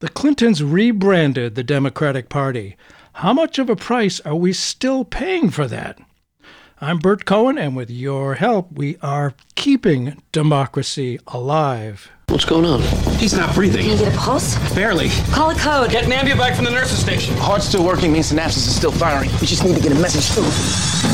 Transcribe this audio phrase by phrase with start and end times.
[0.00, 2.74] The Clintons rebranded the Democratic Party.
[3.12, 5.98] How much of a price are we still paying for that?
[6.80, 12.10] I'm Bert Cohen, and with your help, we are keeping democracy alive.
[12.28, 12.80] What's going on?
[13.18, 13.82] He's not breathing.
[13.82, 14.56] Can you get a pulse?
[14.74, 15.10] Barely.
[15.32, 15.90] Call a code.
[15.90, 17.36] Get Nambia back from the nurse's station.
[17.36, 19.28] Heart's still working means synapses is still firing.
[19.38, 21.10] We just need to get a message through.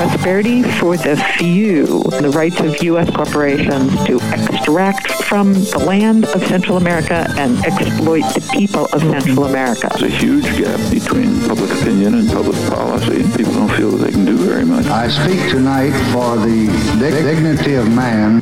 [0.00, 1.84] Prosperity for the few,
[2.22, 3.10] the rights of U.S.
[3.14, 9.44] corporations to extract from the land of Central America and exploit the people of Central
[9.44, 9.90] America.
[9.98, 13.24] There's a huge gap between public opinion and public policy.
[13.36, 14.86] People don't feel that they can do very much.
[14.86, 18.40] I speak tonight for the dignity of man.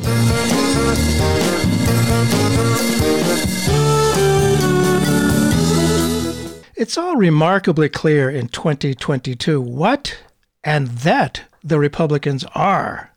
[6.77, 10.19] It's all remarkably clear in 2022 what
[10.63, 13.11] and that the Republicans are.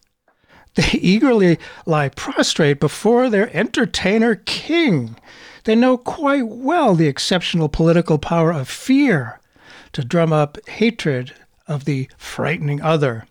[0.75, 5.17] They eagerly lie prostrate before their entertainer king.
[5.65, 9.41] They know quite well the exceptional political power of fear
[9.93, 11.35] to drum up hatred
[11.69, 13.27] of the frightening other,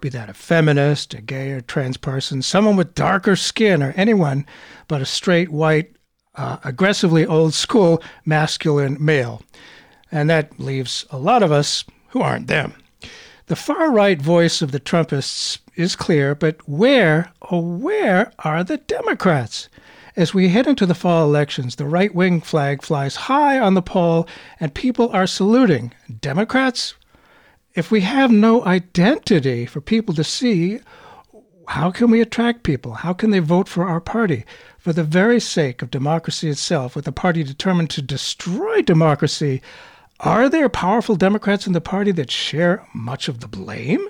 [0.00, 4.46] be that a feminist, a gay or trans person, someone with darker skin, or anyone
[4.88, 5.94] but a straight, white,
[6.34, 9.42] uh, aggressively old school masculine male.
[10.10, 12.74] And that leaves a lot of us who aren't them.
[13.48, 18.76] The far right voice of the Trumpists is clear, but where, oh, where are the
[18.76, 19.70] Democrats?
[20.16, 23.80] As we head into the fall elections, the right wing flag flies high on the
[23.80, 24.28] pole
[24.60, 25.94] and people are saluting.
[26.20, 26.92] Democrats?
[27.74, 30.80] If we have no identity for people to see,
[31.68, 32.92] how can we attract people?
[32.92, 34.44] How can they vote for our party?
[34.76, 39.62] For the very sake of democracy itself, with a party determined to destroy democracy,
[40.20, 44.08] are there powerful Democrats in the party that share much of the blame?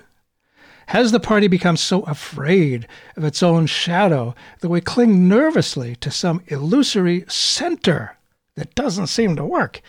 [0.87, 6.09] Has the party become so afraid of its own shadow that we cling nervously to
[6.09, 8.17] some illusory center
[8.55, 9.81] that doesn't seem to work?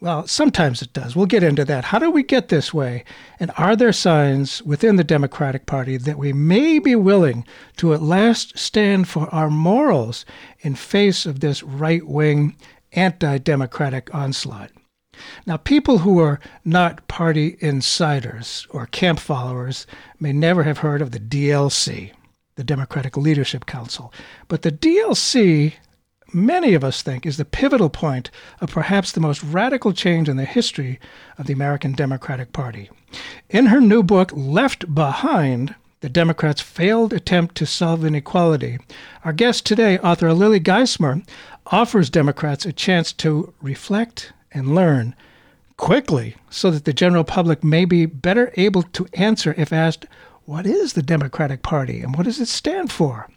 [0.00, 1.14] Well, sometimes it does.
[1.14, 1.86] We'll get into that.
[1.86, 3.04] How do we get this way?
[3.38, 7.44] And are there signs within the Democratic Party that we may be willing
[7.76, 10.24] to at last stand for our morals
[10.60, 12.56] in face of this right wing
[12.92, 14.72] anti democratic onslaught?
[15.46, 19.86] Now, people who are not party insiders or camp followers
[20.18, 22.12] may never have heard of the DLC,
[22.56, 24.12] the Democratic Leadership Council.
[24.48, 25.74] But the DLC,
[26.32, 28.30] many of us think, is the pivotal point
[28.60, 30.98] of perhaps the most radical change in the history
[31.38, 32.90] of the American Democratic Party.
[33.48, 38.78] In her new book, Left Behind, the Democrats' failed attempt to solve inequality.
[39.24, 41.26] Our guest today, author Lily Geismer,
[41.66, 45.14] offers Democrats a chance to reflect and learn
[45.76, 50.06] quickly so that the general public may be better able to answer if asked,
[50.44, 53.28] What is the Democratic Party and what does it stand for?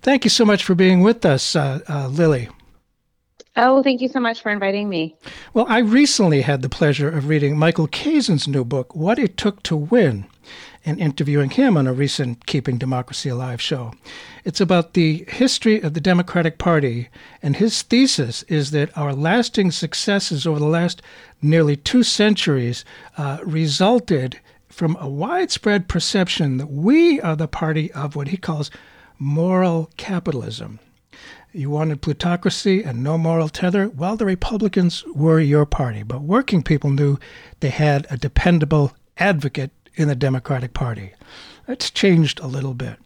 [0.00, 2.48] Thank you so much for being with us, uh, uh, Lily.
[3.56, 5.14] Oh, thank you so much for inviting me.
[5.52, 9.62] Well, I recently had the pleasure of reading Michael Kazin's new book, What It Took
[9.64, 10.26] to Win,
[10.84, 13.92] and interviewing him on a recent Keeping Democracy Alive show.
[14.44, 17.08] It's about the history of the Democratic Party,
[17.42, 21.00] and his thesis is that our lasting successes over the last
[21.40, 22.84] nearly two centuries
[23.16, 28.70] uh, resulted from a widespread perception that we are the party of what he calls
[29.18, 30.80] moral capitalism.
[31.52, 33.88] You wanted plutocracy and no moral tether?
[33.88, 37.18] Well, the Republicans were your party, but working people knew
[37.60, 41.12] they had a dependable advocate in the Democratic Party.
[41.66, 42.98] That's changed a little bit.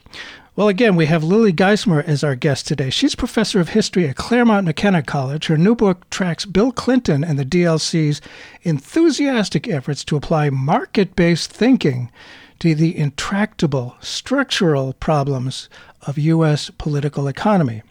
[0.57, 2.91] Well, again, we have Lily Geismer as our guest today.
[2.91, 5.47] She's professor of history at Claremont McKenna College.
[5.47, 8.21] Her new book tracks Bill Clinton and the DLC's
[8.63, 12.11] enthusiastic efforts to apply market based thinking
[12.59, 15.69] to the intractable structural problems
[16.09, 16.71] of U.S.
[16.77, 17.83] political economy.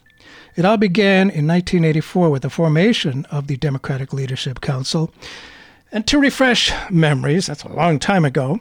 [0.57, 5.13] It all began in 1984 with the formation of the Democratic Leadership Council.
[5.91, 8.59] And to refresh memories, that's a long time ago,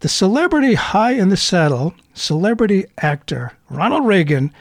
[0.00, 4.52] the celebrity high in the saddle, celebrity actor Ronald Reagan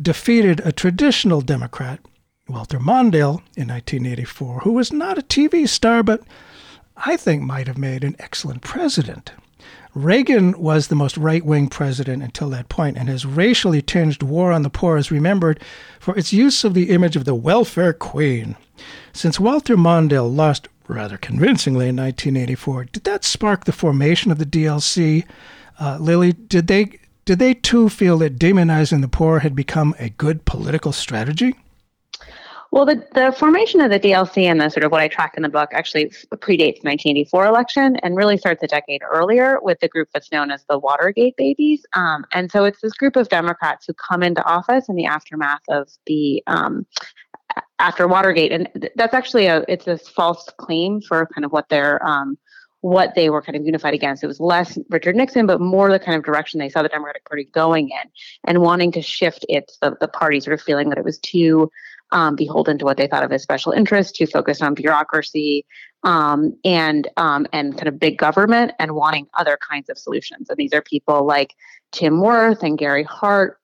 [0.00, 2.00] defeated a traditional Democrat,
[2.48, 6.22] Walter Mondale, in 1984, who was not a TV star, but
[6.96, 9.32] I think might have made an excellent president.
[9.92, 14.52] Reagan was the most right wing president until that point, and his racially tinged war
[14.52, 15.60] on the poor is remembered
[15.98, 18.56] for its use of the image of the welfare queen.
[19.12, 22.84] Since Walter Mondale lost rather convincingly in 1984.
[22.86, 25.24] Did that spark the formation of the DLC?
[25.78, 30.10] Uh, Lily, did they did they too feel that demonizing the poor had become a
[30.10, 31.56] good political strategy?
[32.72, 35.42] Well, the, the formation of the DLC and the sort of what I track in
[35.42, 39.88] the book actually predates the 1984 election and really starts a decade earlier with the
[39.88, 41.86] group that's known as the Watergate Babies.
[41.94, 45.62] Um, and so it's this group of Democrats who come into office in the aftermath
[45.70, 46.86] of the um,
[47.78, 52.04] after Watergate, and that's actually a it's a false claim for kind of what they're
[52.06, 52.38] um,
[52.80, 54.22] what they were kind of unified against.
[54.22, 57.24] It was less Richard Nixon, but more the kind of direction they saw the Democratic
[57.24, 58.10] Party going in
[58.44, 61.70] and wanting to shift its the, the party sort of feeling that it was too
[62.12, 65.66] um, beholden to what they thought of as special interests, to focus on bureaucracy
[66.04, 70.48] um, and um, and kind of big government, and wanting other kinds of solutions.
[70.48, 71.54] And these are people like
[71.92, 73.58] Tim Wirth and Gary Hart.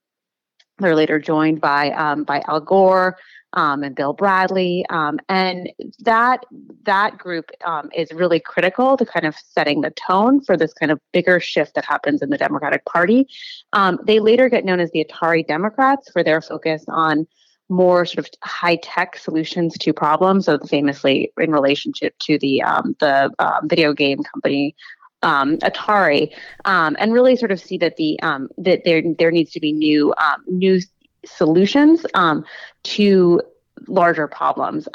[0.83, 3.17] They're later joined by um, by Al Gore.
[3.55, 6.47] Um, and Bill Bradley, um, and that
[6.85, 10.91] that group um, is really critical to kind of setting the tone for this kind
[10.91, 13.29] of bigger shift that happens in the Democratic Party.
[13.75, 17.27] Um, they later get known as the Atari Democrats for their focus on
[17.69, 20.47] more sort of high tech solutions to problems.
[20.47, 24.75] So famously in relationship to the um, the uh, video game company
[25.23, 26.33] um, Atari,
[26.65, 29.73] um, and really sort of see that the um, that there there needs to be
[29.73, 30.81] new um, new
[31.25, 32.45] solutions um,
[32.83, 33.41] to
[33.89, 34.89] larger problems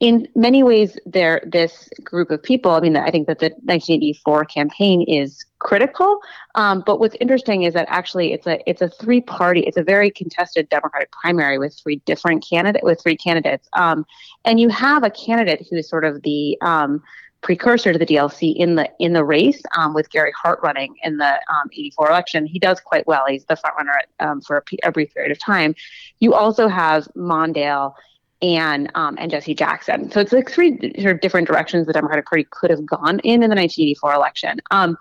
[0.00, 2.70] in many ways, there this group of people.
[2.70, 6.20] I mean, I think that the 1984 campaign is critical.
[6.54, 9.60] Um, but what's interesting is that actually it's a it's a three party.
[9.60, 13.68] It's a very contested Democratic primary with three different candidate with three candidates.
[13.74, 14.06] Um,
[14.46, 17.02] and you have a candidate who is sort of the um,
[17.42, 21.16] precursor to the DLC in the in the race um, with Gary Hart running in
[21.16, 22.46] the um, 84 election.
[22.46, 23.24] He does quite well.
[23.28, 25.74] He's the front runner um, for a, a, brief period of time.
[26.18, 27.94] You also have Mondale
[28.42, 30.10] and um, and Jesse Jackson.
[30.10, 33.42] So it's like three sort of different directions the Democratic Party could have gone in
[33.42, 34.60] in the 1984 election.
[34.70, 34.96] Um,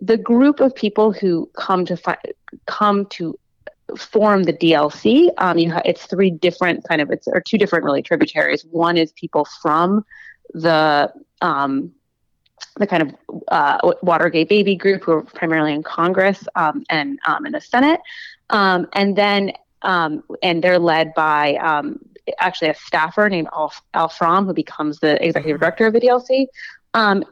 [0.00, 2.18] the group of people who come to fi-
[2.66, 3.38] come to
[3.96, 7.84] form the DLC, um, you ha- it's three different kind of it's or two different
[7.84, 8.64] really tributaries.
[8.70, 10.04] One is people from
[10.54, 11.12] the
[11.42, 11.92] um,
[12.78, 13.14] the kind of
[13.48, 18.00] uh, Watergate baby group who are primarily in Congress um, and um, in the Senate,
[18.50, 19.52] um, and then
[19.82, 21.98] um, and they're led by um,
[22.38, 26.46] actually a staffer named Al, Al From, who becomes the executive director of the DLC,
[26.94, 27.24] um,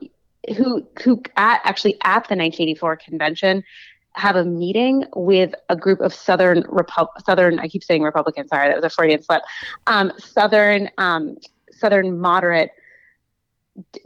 [0.56, 3.64] who who at actually at the 1984 convention
[4.16, 8.48] have a meeting with a group of Southern Repub- Southern I keep saying Republicans.
[8.48, 9.42] Sorry, that was a Freudian slip.
[9.86, 11.36] Um, Southern um,
[11.72, 12.70] Southern moderate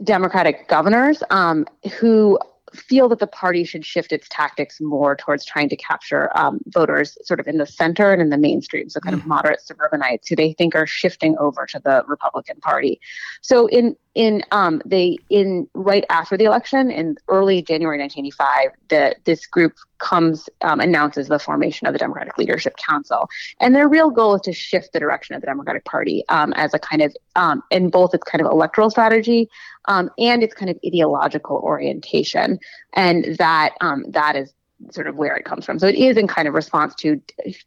[0.03, 1.65] Democratic governors um,
[1.99, 2.39] who
[2.73, 7.17] feel that the party should shift its tactics more towards trying to capture um, voters
[7.23, 9.19] sort of in the center and in the mainstream, so kind mm.
[9.19, 12.99] of moderate suburbanites who they think are shifting over to the Republican Party.
[13.41, 19.15] So in in um, they in right after the election in early January 1985, the,
[19.25, 23.29] this group comes um, announces the formation of the Democratic Leadership Council,
[23.59, 26.73] and their real goal is to shift the direction of the Democratic Party um, as
[26.73, 29.49] a kind of um, in both its kind of electoral strategy
[29.85, 32.59] um, and its kind of ideological orientation,
[32.93, 34.53] and that um, that is
[34.91, 35.77] sort of where it comes from.
[35.79, 37.21] So it is in kind of response to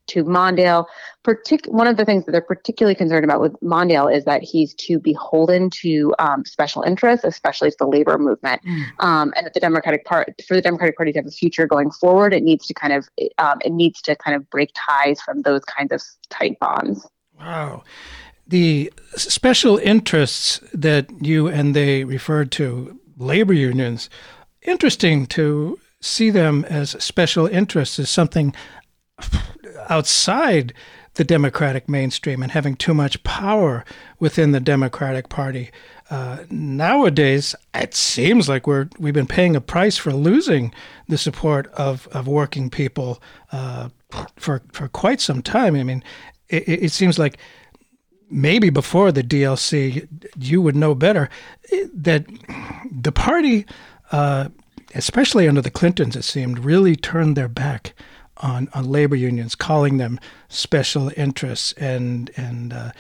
[0.09, 0.87] to Mondale.
[1.25, 4.75] Partic- one of the things that they're particularly concerned about with Mondale is that he's
[4.75, 8.85] too beholden to um, special interests, especially to the labor movement, mm.
[8.99, 11.91] um, and that the Democratic Party, for the Democratic Party to have a future going
[11.91, 15.43] forward, it needs to kind of um, it needs to kind of break ties from
[15.43, 17.07] those kinds of tight bonds.
[17.39, 17.83] Wow.
[18.47, 24.11] The special interests that you and they referred to, labor unions,
[24.63, 28.55] interesting to see them as special interests as something
[29.89, 30.75] outside
[31.15, 33.85] the Democratic mainstream and having too much power
[34.19, 35.71] within the Democratic Party.
[36.11, 40.75] Uh, nowadays, it seems like we're we've been paying a price for losing
[41.09, 43.23] the support of, of working people
[43.53, 43.89] uh,
[44.37, 45.77] for for quite some time.
[45.77, 46.03] I mean,
[46.49, 47.39] it, it seems like
[48.31, 51.29] maybe before the DLC, you would know better
[51.95, 52.25] that
[52.91, 53.67] the party
[54.11, 54.49] uh,
[54.95, 57.95] especially under the Clintons, it seemed, really turned their back
[58.39, 60.19] on, on labor unions, calling them
[60.49, 62.93] special interests, and and uh,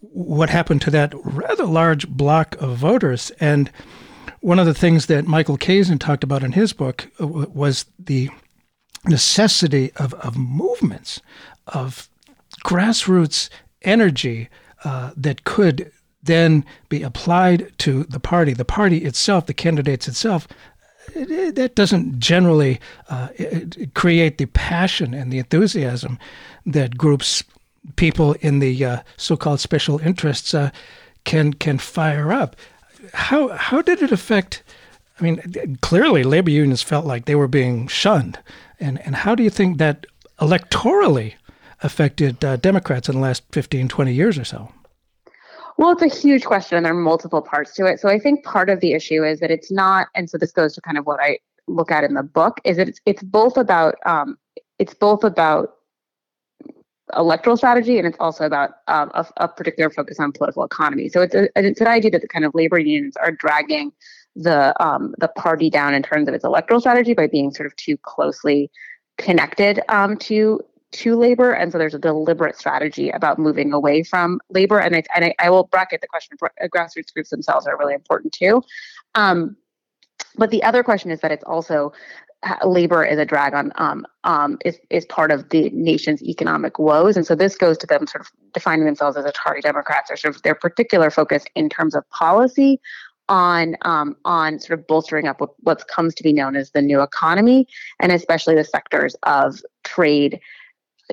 [0.00, 3.30] what happened to that rather large block of voters.
[3.40, 3.70] And
[4.40, 8.30] one of the things that Michael Kazin talked about in his book uh, was the
[9.06, 11.20] necessity of, of movements,
[11.68, 12.08] of
[12.64, 13.48] grassroots
[13.82, 14.48] energy
[14.84, 15.90] uh, that could
[16.22, 18.52] then be applied to the party.
[18.52, 20.46] The party itself, the candidates itself,
[21.14, 23.28] that doesn't generally uh,
[23.94, 26.18] create the passion and the enthusiasm
[26.66, 27.42] that groups,
[27.96, 30.70] people in the uh, so-called special interests, uh,
[31.24, 32.56] can can fire up.
[33.12, 34.62] How how did it affect?
[35.20, 38.38] I mean, clearly, labor unions felt like they were being shunned,
[38.80, 40.06] and and how do you think that
[40.40, 41.34] electorally
[41.82, 44.72] affected uh, Democrats in the last 15, 20 years or so?
[45.78, 48.00] Well, it's a huge question, and there are multiple parts to it.
[48.00, 50.74] So I think part of the issue is that it's not, and so this goes
[50.74, 53.56] to kind of what I look at in the book, is that it's it's both
[53.56, 54.36] about um,
[54.80, 55.74] it's both about
[57.16, 61.08] electoral strategy and it's also about um, a, a, particular focus on political economy.
[61.08, 63.92] So it's a, it's an idea that the kind of labor unions are dragging
[64.34, 67.76] the um, the party down in terms of its electoral strategy by being sort of
[67.76, 68.68] too closely
[69.16, 74.40] connected um, to to labor, and so there's a deliberate strategy about moving away from
[74.50, 74.78] labor.
[74.78, 77.94] And I, and I, I will bracket the question: uh, grassroots groups themselves are really
[77.94, 78.62] important too.
[79.14, 79.56] Um,
[80.36, 81.92] but the other question is that it's also
[82.64, 87.16] labor is a drag on um, um, is is part of the nation's economic woes,
[87.16, 90.36] and so this goes to them sort of defining themselves as Atari Democrats or sort
[90.36, 92.80] of their particular focus in terms of policy
[93.28, 96.82] on um, on sort of bolstering up what, what comes to be known as the
[96.82, 97.66] new economy,
[98.00, 100.40] and especially the sectors of trade,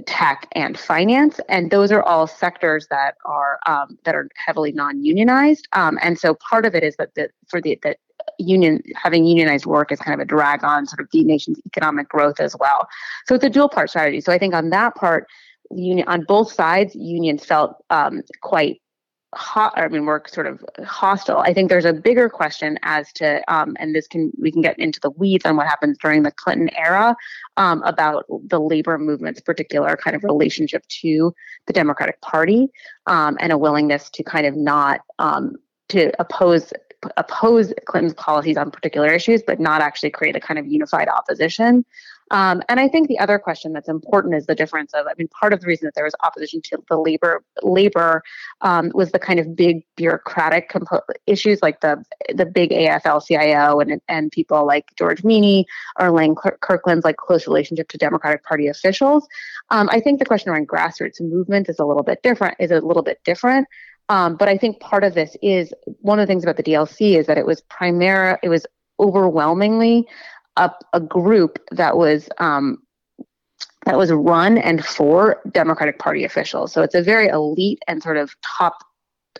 [0.02, 1.40] tech, and finance.
[1.50, 5.68] And those are all sectors that are um, that are heavily non-unionized.
[5.74, 7.98] Um, and so part of it is that the, for the that
[8.40, 12.10] union having unionized work is kind of a drag on sort of the nation's economic
[12.10, 12.88] growth as well.
[13.28, 14.22] So it's a dual part strategy.
[14.22, 15.28] So I think on that part,
[15.72, 18.82] union on both sides, unions felt um, quite
[19.36, 21.40] hot i mean we're sort of hostile.
[21.40, 24.80] I think there's a bigger question as to um, and this can we can get
[24.80, 27.16] into the weeds on what happens during the clinton era
[27.58, 31.34] um, about the labor movement's particular kind of relationship to
[31.68, 32.68] the democratic party
[33.08, 35.56] um, and a willingness to kind of not um,
[35.90, 36.72] to oppose
[37.18, 41.86] oppose clinton's policies on particular issues but not actually create a kind of unified opposition
[42.32, 45.28] um, and I think the other question that's important is the difference of, I mean,
[45.28, 48.24] part of the reason that there was opposition to the labor labor
[48.62, 52.04] um, was the kind of big bureaucratic compo- issues like the
[52.34, 55.68] the big AFL-CIO and and people like George Meany
[56.00, 59.28] or Lane Kirkland's like close relationship to Democratic Party officials.
[59.70, 62.56] Um, I think the question around grassroots movement is a little bit different.
[62.60, 63.68] Is a little bit different.
[64.10, 67.18] Um, but I think part of this is one of the things about the DLC
[67.18, 68.66] is that it was primary, it was
[69.00, 70.08] overwhelmingly
[70.58, 72.82] a, a group that was um,
[73.86, 76.72] that was run and for Democratic Party officials.
[76.74, 78.84] So it's a very elite and sort of top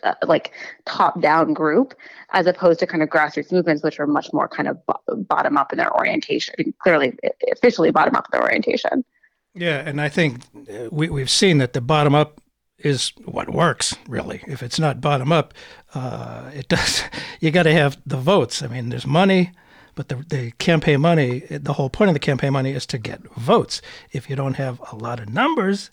[0.02, 0.52] uh, like
[0.84, 1.94] top down group
[2.30, 5.56] as opposed to kind of grassroots movements which are much more kind of bo- bottom
[5.56, 7.18] up in their orientation I mean, clearly
[7.50, 9.06] officially bottom up in their orientation.
[9.54, 12.42] Yeah and i think uh, we, we've seen that the bottom up
[12.78, 14.44] is what works really.
[14.46, 15.54] If it's not bottom up
[15.94, 17.02] uh, it does
[17.40, 18.62] you got to have the votes.
[18.62, 19.52] I mean there's money
[19.96, 23.22] but the, the campaign money, the whole point of the campaign money is to get
[23.34, 23.82] votes.
[24.12, 25.90] If you don't have a lot of numbers,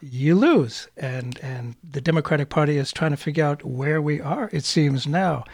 [0.00, 0.88] you lose.
[0.96, 4.48] And and the Democratic Party is trying to figure out where we are.
[4.52, 5.44] It seems now.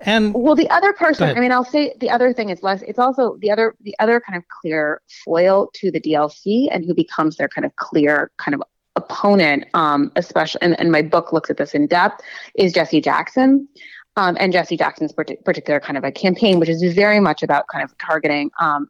[0.00, 2.82] And well, the other person, I mean, I'll say the other thing is less.
[2.82, 6.94] It's also the other the other kind of clear foil to the DLC, and who
[6.94, 8.62] becomes their kind of clear kind of
[8.96, 12.22] opponent, um, especially, and, and my book looks at this in depth,
[12.56, 13.68] is Jesse Jackson
[14.16, 17.84] um, and Jesse Jackson's particular kind of a campaign, which is very much about kind
[17.84, 18.88] of targeting, um,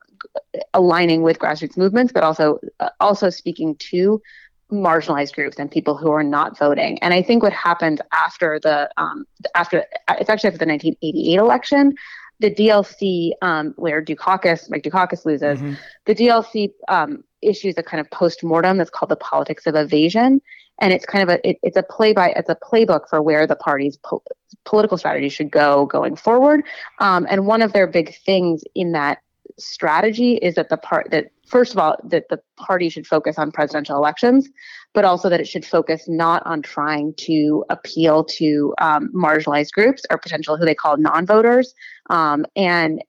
[0.73, 4.23] aligning with grassroots movements, but also uh, also speaking to
[4.71, 6.99] marginalized groups and people who are not voting.
[7.00, 11.95] And I think what happened after the um, after it's actually after the 1988 election,
[12.38, 15.75] the DLC um, where Dukakis, Mike Dukakis loses, mm-hmm.
[16.04, 20.40] the DLC um, issues a kind of post mortem that's called the politics of evasion
[20.80, 23.47] and it's kind of a it, it's a play by it's a playbook for where
[23.47, 24.23] the party's po-
[24.64, 26.62] political strategy should go going forward.
[26.99, 29.18] Um, and one of their big things in that
[29.59, 33.50] strategy is that the part that first of all that the party should focus on
[33.50, 34.49] presidential elections,
[34.92, 40.02] but also that it should focus not on trying to appeal to um, marginalized groups
[40.11, 41.75] or potential who they call non-voters,
[42.11, 43.02] um, and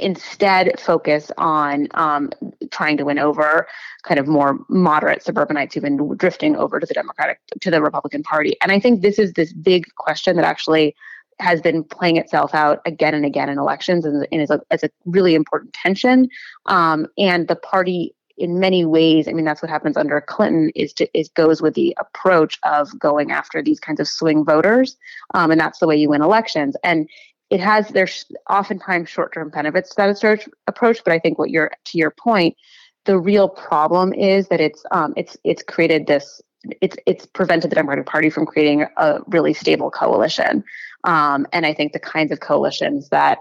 [0.00, 2.30] instead focus on um,
[2.70, 3.66] trying to win over
[4.02, 8.22] kind of more moderate suburbanites who've been drifting over to the Democratic to the Republican
[8.22, 8.56] Party.
[8.62, 10.94] And I think this is this big question that actually
[11.40, 14.82] has been playing itself out again and again in elections and, and is, a, is
[14.82, 16.28] a really important tension.
[16.66, 20.92] Um, and the party in many ways, I mean, that's what happens under Clinton is
[20.94, 24.96] to is goes with the approach of going after these kinds of swing voters,
[25.34, 26.76] um, and that's the way you win elections.
[26.84, 27.08] And
[27.50, 31.98] it has there's oftentimes short-term benefits to that approach but i think what you're to
[31.98, 32.56] your point
[33.04, 36.42] the real problem is that it's um, it's it's created this
[36.82, 40.62] it's it's prevented the democratic party from creating a really stable coalition.
[41.04, 43.38] Um, and i think the kinds of coalitions that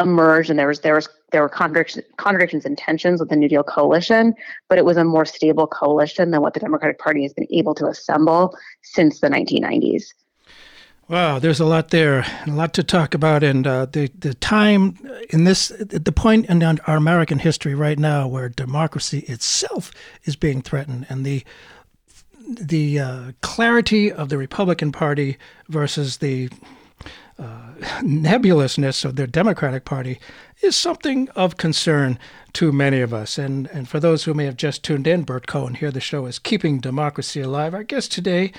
[0.00, 3.48] emerged and there was there was there were contradictions contradictions and tensions with the new
[3.48, 4.34] deal coalition
[4.68, 7.74] but it was a more stable coalition than what the democratic party has been able
[7.74, 10.04] to assemble since the 1990s
[11.06, 14.96] Wow, there's a lot there, a lot to talk about, and uh, the the time
[15.28, 19.92] in this, the point in our American history right now where democracy itself
[20.24, 21.44] is being threatened, and the
[22.48, 25.36] the uh, clarity of the Republican Party
[25.68, 26.48] versus the
[27.38, 30.18] uh, nebulousness of the Democratic Party
[30.62, 32.18] is something of concern
[32.52, 33.38] to many of us.
[33.38, 35.90] And, and for those who may have just tuned in, Bert Cohen here.
[35.90, 37.74] The show is Keeping Democracy Alive.
[37.74, 38.52] Our guest today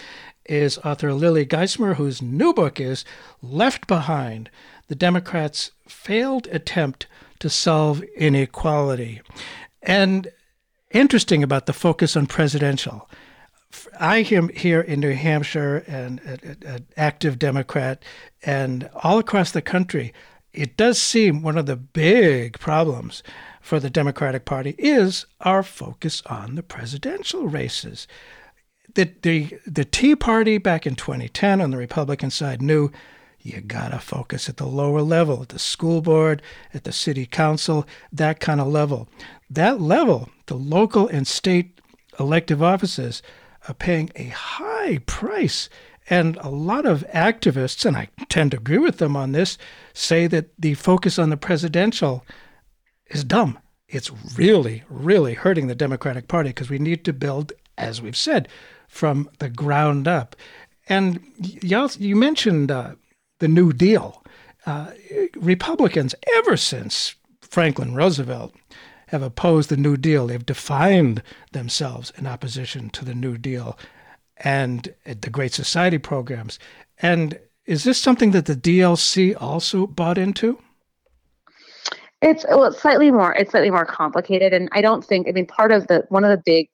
[0.45, 3.05] is author Lily Geismer, whose new book is
[3.41, 4.49] Left Behind
[4.87, 7.07] The Democrats' Failed Attempt
[7.39, 9.21] to Solve Inequality.
[9.81, 10.29] And
[10.91, 13.09] interesting about the focus on presidential.
[13.99, 16.19] I am here in New Hampshire and
[16.63, 18.01] an active Democrat,
[18.43, 20.13] and all across the country,
[20.53, 23.21] it does seem one of the big problems
[23.59, 28.07] for the Democratic Party is our focus on the presidential races.
[28.95, 32.91] The, the, the Tea Party back in 2010 on the Republican side knew
[33.41, 36.41] you gotta focus at the lower level, at the school board,
[36.73, 39.07] at the city council, that kind of level.
[39.49, 41.79] That level, the local and state
[42.19, 43.21] elective offices,
[43.67, 45.69] are paying a high price.
[46.09, 49.57] And a lot of activists, and I tend to agree with them on this,
[49.93, 52.25] say that the focus on the presidential
[53.07, 53.59] is dumb.
[53.87, 58.47] It's really, really hurting the Democratic Party because we need to build, as we've said,
[58.95, 60.37] from the ground up.
[60.87, 62.95] And y'all, you mentioned uh,
[63.39, 64.23] the New Deal.
[64.65, 64.91] Uh,
[65.35, 68.55] Republicans, ever since Franklin Roosevelt,
[69.07, 70.27] have opposed the New Deal.
[70.27, 71.21] They've defined
[71.51, 73.77] themselves in opposition to the New Deal
[74.37, 76.57] and the Great Society programs.
[77.01, 80.57] And is this something that the DLC also bought into?
[82.21, 83.33] It's well, it's slightly more.
[83.35, 85.27] It's slightly more complicated, and I don't think.
[85.27, 86.69] I mean, part of the one of the big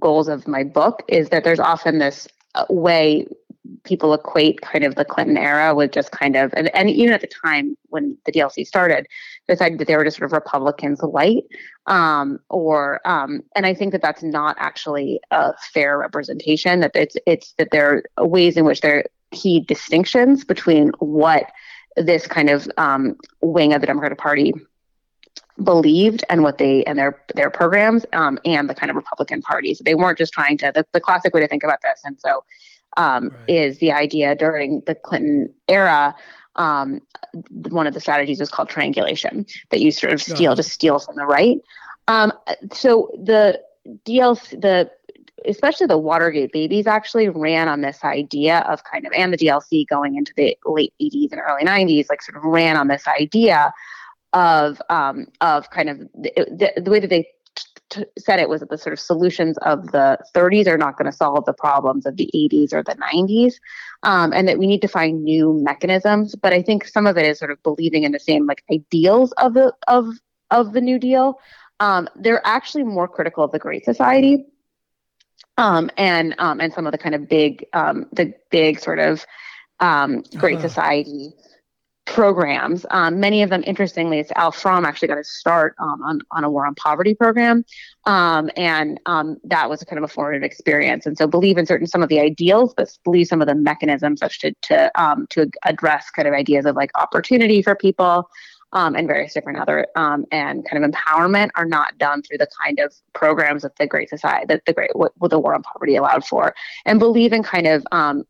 [0.00, 3.26] goals of my book is that there's often this uh, way
[3.84, 7.20] people equate kind of the Clinton era with just kind of, and, and even at
[7.20, 9.06] the time when the DLC started,
[9.48, 11.44] decided that they were just sort of Republicans light,
[11.86, 16.80] um, or um, and I think that that's not actually a fair representation.
[16.80, 21.50] That it's it's that there are ways in which there are key distinctions between what
[21.96, 24.52] this kind of um, wing of the Democratic Party
[25.62, 29.74] believed and what they and their their programs um, and the kind of Republican Party.
[29.74, 30.72] So they weren't just trying to.
[30.74, 32.44] The, the classic way to think about this, and so
[32.96, 33.50] um, right.
[33.50, 36.14] is the idea during the Clinton era.
[36.56, 37.00] Um,
[37.50, 41.16] one of the strategies is called triangulation, that you sort of steal, just steal from
[41.16, 41.58] the right.
[42.08, 42.32] Um,
[42.72, 43.60] so the
[44.06, 44.90] DLC, the
[45.46, 49.86] especially the Watergate babies actually ran on this idea of kind of, and the DLC
[49.86, 53.72] going into the late 80s and early 90s, like sort of ran on this idea
[54.32, 57.26] of um, of kind of the, the, the way that they
[57.90, 61.10] t- said it was that the sort of solutions of the 30s are not going
[61.10, 63.54] to solve the problems of the 80s or the 90s,
[64.02, 66.34] um, and that we need to find new mechanisms.
[66.34, 69.32] But I think some of it is sort of believing in the same like ideals
[69.32, 70.06] of the of
[70.50, 71.38] of the New Deal.
[71.80, 74.46] Um, they're actually more critical of the Great Society.
[75.58, 79.24] Um, and um, and some of the kind of big um, the big sort of
[79.80, 80.68] um, Great uh-huh.
[80.68, 81.32] Society
[82.06, 82.86] programs.
[82.90, 86.44] Um, many of them, interestingly, it's Al From actually got his start um, on, on
[86.44, 87.64] a war on poverty program.
[88.04, 91.06] Um, and um, that was a kind of a formative experience.
[91.06, 94.20] And so believe in certain some of the ideals, but believe some of the mechanisms
[94.20, 98.30] such to, to, um, to address kind of ideas of like opportunity for people,
[98.72, 102.78] um, and various different other and kind of empowerment are not done through the kind
[102.78, 105.96] of programs that the Great Society, that the Great, what, what the War on Poverty
[105.96, 107.86] allowed for, and believe in kind of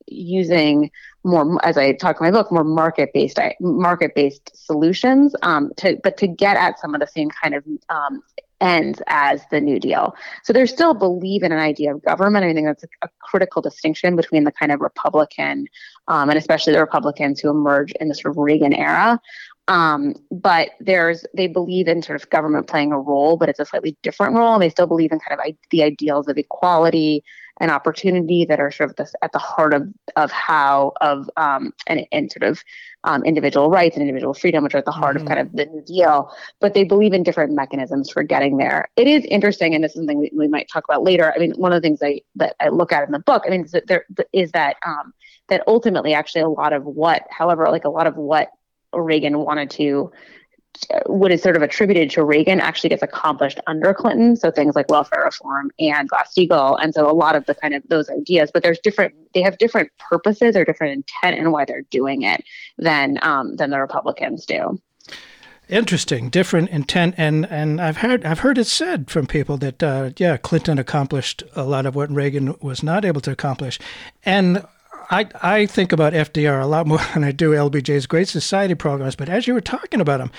[0.06, 0.90] using
[1.26, 5.34] more, as I talk in my book, more market based market based solutions.
[5.42, 8.22] Um, to but to get at some of the same kind of um,
[8.60, 10.14] ends as the New Deal.
[10.44, 12.44] So they still believe in an idea of government.
[12.44, 15.66] I think that's a, a critical distinction between the kind of Republican
[16.08, 19.20] um, and especially the Republicans who emerge in the sort of Reagan era,
[19.68, 23.64] um, but there's they believe in sort of government playing a role, but it's a
[23.64, 24.54] slightly different role.
[24.54, 27.24] And they still believe in kind of I- the ideals of equality
[27.60, 31.72] and opportunity that are sort of this, at the heart of of how of um,
[31.86, 32.62] and, and sort of
[33.04, 35.26] um, individual rights and individual freedom, which are at the heart mm-hmm.
[35.26, 36.30] of kind of the New Deal.
[36.60, 38.88] But they believe in different mechanisms for getting there.
[38.96, 41.32] It is interesting, and this is something we, we might talk about later.
[41.34, 43.50] I mean, one of the things I that I look at in the book, I
[43.50, 45.14] mean, is that there is that um,
[45.48, 48.50] that ultimately actually a lot of what, however, like a lot of what
[48.92, 50.12] Reagan wanted to
[51.06, 54.36] what is sort of attributed to Reagan actually gets accomplished under Clinton.
[54.36, 57.82] So things like welfare reform and Glass-Steagall, and so a lot of the kind of
[57.88, 58.50] those ideas.
[58.52, 62.44] But there's different; they have different purposes or different intent in why they're doing it
[62.78, 64.80] than um, than the Republicans do.
[65.68, 70.10] Interesting, different intent, and and I've heard I've heard it said from people that uh,
[70.16, 73.80] yeah, Clinton accomplished a lot of what Reagan was not able to accomplish,
[74.24, 74.64] and
[75.10, 79.16] I, I think about FDR a lot more than I do LBJ's Great Society programs.
[79.16, 80.30] But as you were talking about them,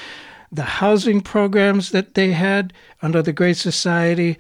[0.52, 4.38] the housing programs that they had under the Great Society.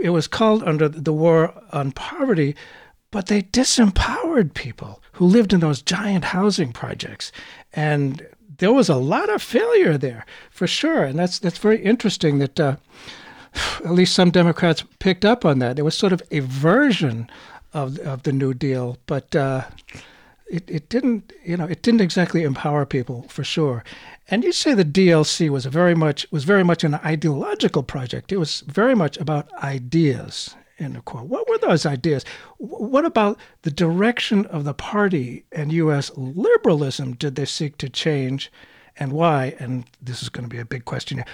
[0.00, 2.56] It was called under the War on Poverty,
[3.10, 7.30] but they disempowered people who lived in those giant housing projects.
[7.72, 8.26] And
[8.58, 11.04] there was a lot of failure there, for sure.
[11.04, 12.76] And that's, that's very interesting that uh,
[13.84, 15.76] at least some Democrats picked up on that.
[15.76, 17.28] There was sort of a version
[17.74, 19.64] of, of the New Deal, but uh,
[20.46, 23.84] it, it didn't, you know, it didn't exactly empower people for sure.
[24.28, 28.32] And you say the DLC was very much was very much an ideological project.
[28.32, 30.54] It was very much about ideas.
[30.78, 31.26] End of quote.
[31.26, 32.24] What were those ideas?
[32.58, 36.10] What about the direction of the party and U.S.
[36.16, 38.50] liberalism did they seek to change,
[38.96, 39.54] and why?
[39.58, 41.24] And this is going to be a big question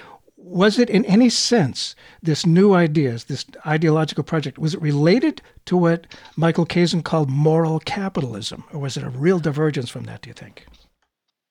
[0.50, 5.76] was it in any sense this new ideas this ideological project was it related to
[5.76, 10.28] what michael kazin called moral capitalism or was it a real divergence from that do
[10.28, 10.66] you think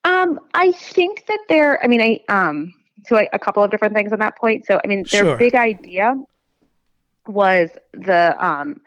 [0.04, 2.74] um, i think that there i mean i um
[3.06, 5.36] so a, a couple of different things on that point so i mean their Sure.
[5.36, 6.14] big idea
[7.26, 8.80] was the um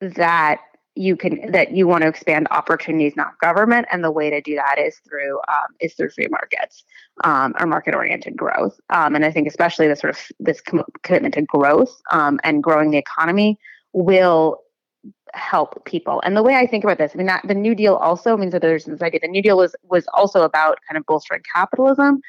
[0.00, 0.60] that
[0.98, 4.56] you can that you want to expand opportunities, not government, and the way to do
[4.56, 6.84] that is through um, is through free markets
[7.24, 8.78] um, or market oriented growth.
[8.90, 12.62] Um, and I think especially this sort of this com- commitment to growth um, and
[12.62, 13.58] growing the economy
[13.92, 14.60] will
[15.34, 16.20] help people.
[16.24, 18.52] And the way I think about this, I mean, that the New Deal also means
[18.52, 19.20] that there's this idea.
[19.22, 22.20] The New Deal was was also about kind of bolstering capitalism,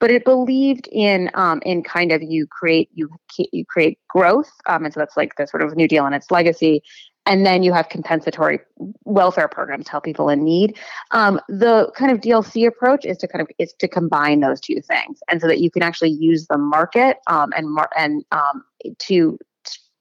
[0.00, 3.08] but it believed in um, in kind of you create you
[3.52, 6.32] you create growth, um, and so that's like the sort of New Deal and its
[6.32, 6.82] legacy.
[7.26, 8.60] And then you have compensatory
[9.04, 10.78] welfare programs to help people in need.
[11.10, 14.80] Um, the kind of DLC approach is to kind of is to combine those two
[14.80, 18.64] things, and so that you can actually use the market um, and mar- and um,
[19.00, 19.38] to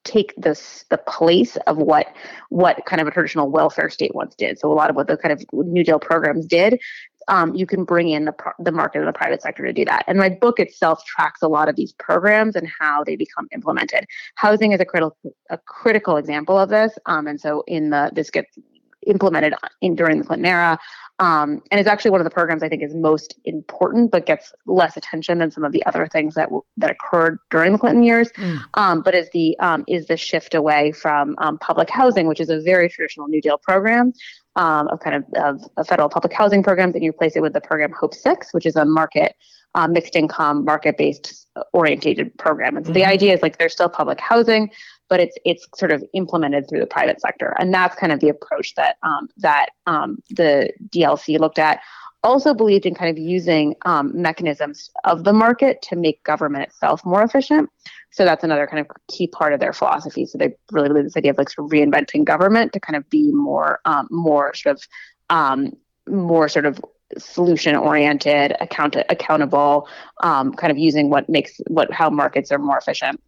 [0.06, 2.08] take this the place of what
[2.50, 4.58] what kind of a traditional welfare state once did.
[4.58, 6.80] So a lot of what the kind of New Deal programs did,
[7.28, 10.04] um, you can bring in the the market and the private sector to do that.
[10.08, 14.06] And my book itself tracks a lot of these programs and how they become implemented.
[14.36, 15.18] Housing is a critical
[15.50, 16.98] a critical example of this.
[17.06, 18.58] Um, and so in the this gets
[19.06, 20.78] implemented in during the Clinton era.
[21.20, 24.54] Um, and it's actually one of the programs I think is most important, but gets
[24.66, 28.04] less attention than some of the other things that w- that occurred during the Clinton
[28.04, 28.30] years.
[28.74, 32.50] Um, but is the um, is the shift away from um, public housing, which is
[32.50, 34.12] a very traditional New Deal program
[34.58, 37.54] um, of kind of, of, of federal public housing programs, and you replace it with
[37.54, 39.36] the program Hope Six, which is a market
[39.76, 42.76] um, mixed income, market based orientated program.
[42.76, 44.72] And so the idea is like there's still public housing,
[45.10, 48.30] but it's it's sort of implemented through the private sector, and that's kind of the
[48.30, 51.82] approach that um, that um, the DLC looked at.
[52.24, 57.06] Also believed in kind of using um, mechanisms of the market to make government itself
[57.06, 57.70] more efficient.
[58.10, 60.26] So that's another kind of key part of their philosophy.
[60.26, 63.08] So they really believe this idea of like sort of reinventing government to kind of
[63.12, 64.84] be more um, more sort of
[65.30, 65.74] um,
[66.08, 66.80] more sort of
[67.18, 69.88] solution oriented, account accountable,
[70.24, 73.22] um, kind of using what makes what how markets are more efficient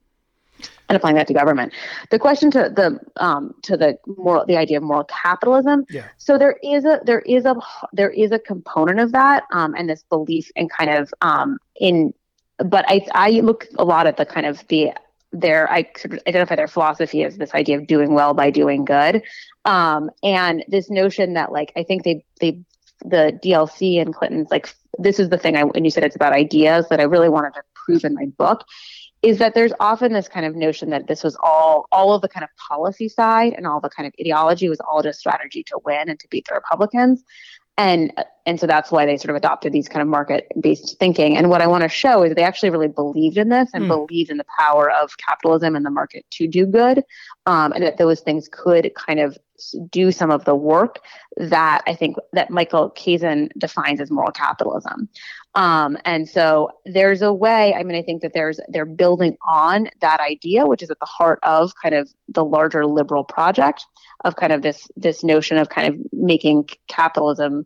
[0.90, 1.74] and applying that to government.
[2.12, 5.86] The question to the um, to the moral the idea of moral capitalism.
[5.90, 6.06] Yeah.
[6.18, 7.56] So there is a there is a
[7.94, 12.14] there is a component of that um, and this belief in kind of um, in
[12.58, 14.92] but I I look a lot at the kind of the
[15.34, 18.86] their I sort of identify their philosophy as this idea of doing well by doing
[18.86, 19.22] good,
[19.66, 22.62] um, and this notion that like I think they they
[23.02, 26.34] the DLC and Clinton's like this is the thing I when you said it's about
[26.34, 28.66] ideas that I really wanted to prove in my book
[29.24, 32.30] is that there's often this kind of notion that this was all all of the
[32.30, 35.80] kind of policy side and all the kind of ideology was all just strategy to
[35.86, 37.24] win and to beat the Republicans
[37.78, 38.12] and
[38.46, 41.50] and so that's why they sort of adopted these kind of market based thinking and
[41.50, 43.90] what i want to show is they actually really believed in this and Hmm.
[43.90, 47.04] believed in the power of capitalism and the market to do good
[47.48, 49.38] um, and that those things could kind of
[49.90, 51.00] do some of the work
[51.38, 55.10] that i think that michael kazin defines as moral capitalism.
[55.56, 59.90] Um, and so there's a way i mean i think that there's they're building on
[60.02, 63.86] that idea which is at the heart of kind of the larger liberal project
[64.26, 67.64] of kind of this this notion of kind of making capitalism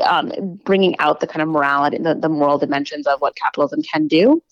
[0.00, 4.08] um, bringing out the kind of morality the, the moral dimensions of what capitalism can
[4.08, 4.42] do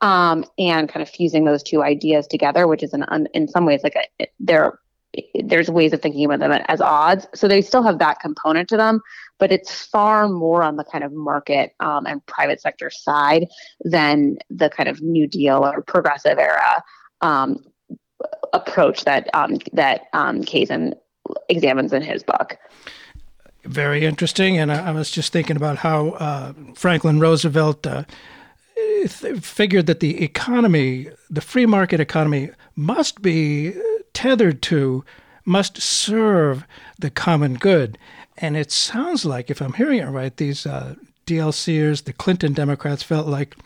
[0.00, 3.66] um, and kind of fusing those two ideas together which is an, un, in some
[3.66, 4.78] ways like a, there
[5.44, 8.76] there's ways of thinking about them as odds so they still have that component to
[8.76, 9.00] them
[9.38, 13.46] but it's far more on the kind of market um, and private sector side
[13.80, 16.82] than the kind of new deal or progressive era
[17.22, 17.64] um,
[18.52, 20.94] approach that um, that um, Kazin
[21.48, 22.56] examines in his book.
[23.64, 24.58] Very interesting.
[24.58, 28.04] And I, I was just thinking about how uh, Franklin Roosevelt uh,
[29.08, 33.74] figured that the economy, the free market economy, must be
[34.12, 35.04] tethered to,
[35.44, 36.66] must serve
[36.98, 37.98] the common good.
[38.36, 40.94] And it sounds like, if I'm hearing it right, these uh,
[41.26, 43.56] DLCers, the Clinton Democrats felt like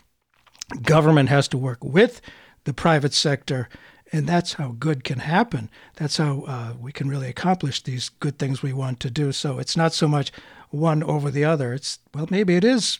[0.81, 2.21] government has to work with
[2.63, 3.67] the private sector
[4.11, 5.69] and that's how good can happen.
[5.95, 9.31] That's how uh, we can really accomplish these good things we want to do.
[9.31, 10.31] So it's not so much
[10.69, 11.73] one over the other.
[11.73, 12.99] It's, well, maybe it is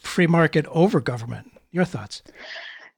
[0.00, 1.52] free market over government.
[1.72, 2.22] Your thoughts?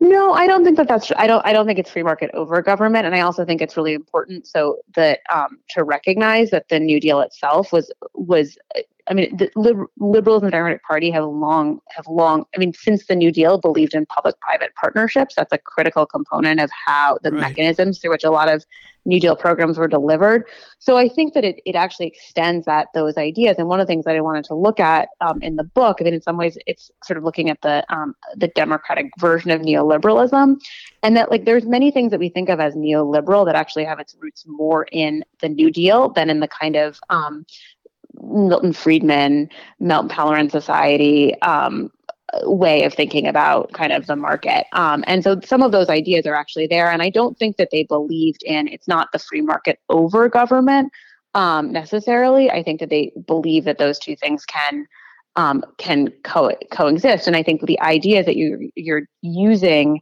[0.00, 1.10] No, I don't think that that's.
[1.16, 1.44] I don't.
[1.44, 4.46] I don't think it's free market over government, and I also think it's really important
[4.46, 8.56] so that um, to recognize that the New Deal itself was was
[9.08, 9.50] I mean, the
[9.96, 12.44] liberals and the Democratic Party have long have long.
[12.54, 15.34] I mean, since the New Deal, believed in public-private partnerships.
[15.34, 17.40] That's a critical component of how the right.
[17.40, 18.64] mechanisms through which a lot of
[19.04, 20.44] New Deal programs were delivered.
[20.78, 23.56] So I think that it, it actually extends that those ideas.
[23.58, 25.96] And one of the things that I wanted to look at um, in the book,
[26.00, 29.50] I mean, in some ways, it's sort of looking at the um, the democratic version
[29.50, 30.60] of neoliberalism,
[31.02, 33.98] and that like there's many things that we think of as neoliberal that actually have
[33.98, 37.46] its roots more in the New Deal than in the kind of um,
[38.22, 39.48] Milton Friedman,
[39.80, 41.90] Milton Pelerin Society um,
[42.42, 44.66] way of thinking about kind of the market.
[44.72, 46.90] Um, and so some of those ideas are actually there.
[46.90, 50.92] And I don't think that they believed in it's not the free market over government
[51.34, 52.50] um, necessarily.
[52.50, 54.86] I think that they believe that those two things can.
[55.36, 60.00] Um, can co- coexist, and I think the idea that you you're using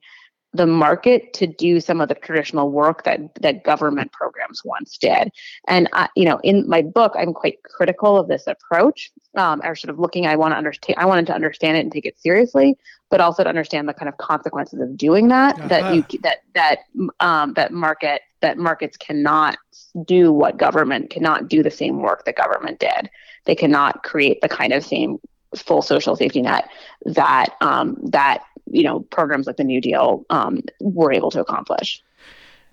[0.57, 5.31] the market to do some of the traditional work that that government programs once did.
[5.69, 9.11] And I, you know, in my book, I'm quite critical of this approach.
[9.37, 10.97] Um, or sort of looking, I want to understand.
[10.99, 12.75] I wanted to understand it and take it seriously,
[13.11, 15.59] but also to understand the kind of consequences of doing that.
[15.59, 15.69] Uh-huh.
[15.69, 16.79] That you that that
[17.21, 19.59] um, that market that markets cannot
[20.05, 23.11] do what government cannot do the same work that government did.
[23.45, 25.19] They cannot create the kind of same
[25.55, 26.69] full social safety net
[27.05, 32.02] that um, that you know programs like the New Deal um, were able to accomplish.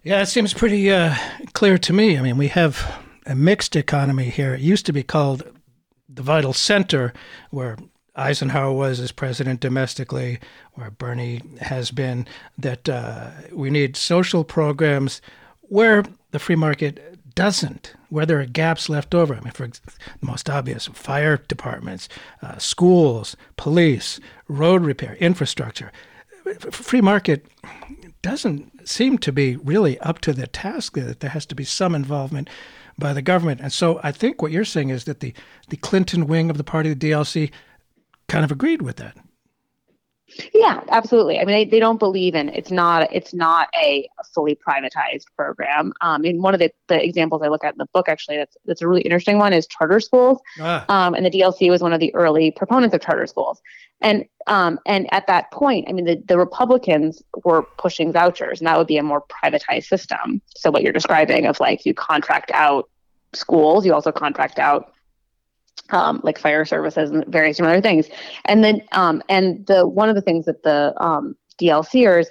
[0.04, 1.16] Yeah, it seems pretty uh,
[1.54, 2.18] clear to me.
[2.18, 4.54] I mean, we have a mixed economy here.
[4.54, 5.44] It used to be called
[6.10, 7.14] the vital center,
[7.52, 7.78] where
[8.16, 10.40] Eisenhower was as president domestically,
[10.74, 12.28] where Bernie has been.
[12.58, 15.22] That uh, we need social programs
[15.62, 19.34] where the free market doesn't, where there are gaps left over.
[19.34, 19.80] I mean, for the
[20.22, 22.08] most obvious, fire departments,
[22.44, 25.92] uh, schools, police, road repair, infrastructure.
[26.70, 27.48] Free market
[28.22, 31.96] doesn't seem to be really up to the task that there has to be some
[31.96, 32.50] involvement
[33.00, 33.62] by the government.
[33.62, 35.34] And so I think what you're saying is that the,
[35.70, 37.52] the Clinton wing of the party, the DLC,
[38.28, 39.18] kind of agreed with that.
[40.54, 41.40] Yeah, absolutely.
[41.40, 45.94] I mean, they, they don't believe in it's not it's not a fully privatized program.
[46.02, 48.58] Um, and one of the, the examples I look at in the book actually that's
[48.66, 50.40] that's a really interesting one is charter schools.
[50.60, 50.86] Ah.
[50.90, 53.62] Um, and the DLC was one of the early proponents of charter schools.
[54.02, 58.68] And um, and at that point, I mean, the, the Republicans were pushing vouchers, and
[58.68, 60.42] that would be a more privatized system.
[60.56, 62.90] So what you're describing of like you contract out
[63.34, 64.93] schools, you also contract out
[65.90, 68.08] um, like fire services and various other things.
[68.46, 72.28] And then, um, and the one of the things that the um, DLCers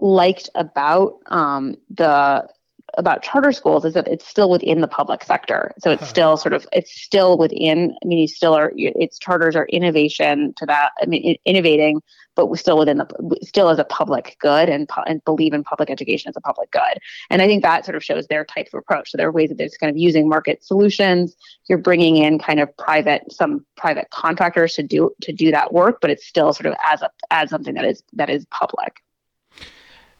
[0.00, 2.48] liked about um, the
[2.94, 5.72] about charter schools is that it's still within the public sector.
[5.78, 7.94] So it's still sort of it's still within.
[8.02, 8.72] I mean, you still are.
[8.74, 10.90] Its charters are innovation to that.
[11.00, 12.02] I mean, innovating,
[12.36, 15.90] but we're still within the still as a public good and and believe in public
[15.90, 16.98] education as a public good.
[17.30, 19.10] And I think that sort of shows their type of approach.
[19.10, 21.36] So there are ways that they're kind of using market solutions.
[21.68, 25.98] You're bringing in kind of private some private contractors to do to do that work,
[26.00, 29.00] but it's still sort of as a as something that is that is public.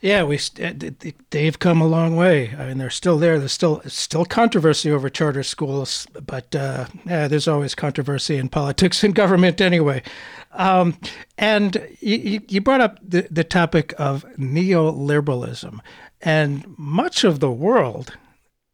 [0.01, 0.73] Yeah, we uh,
[1.29, 2.55] they've come a long way.
[2.59, 3.39] I mean, they're still there.
[3.39, 9.05] There's still still controversy over charter schools, but uh, yeah, there's always controversy in politics
[9.05, 10.03] and government anyway.
[10.53, 10.97] Um,
[11.37, 15.81] and you, you brought up the, the topic of neoliberalism,
[16.23, 18.17] and much of the world,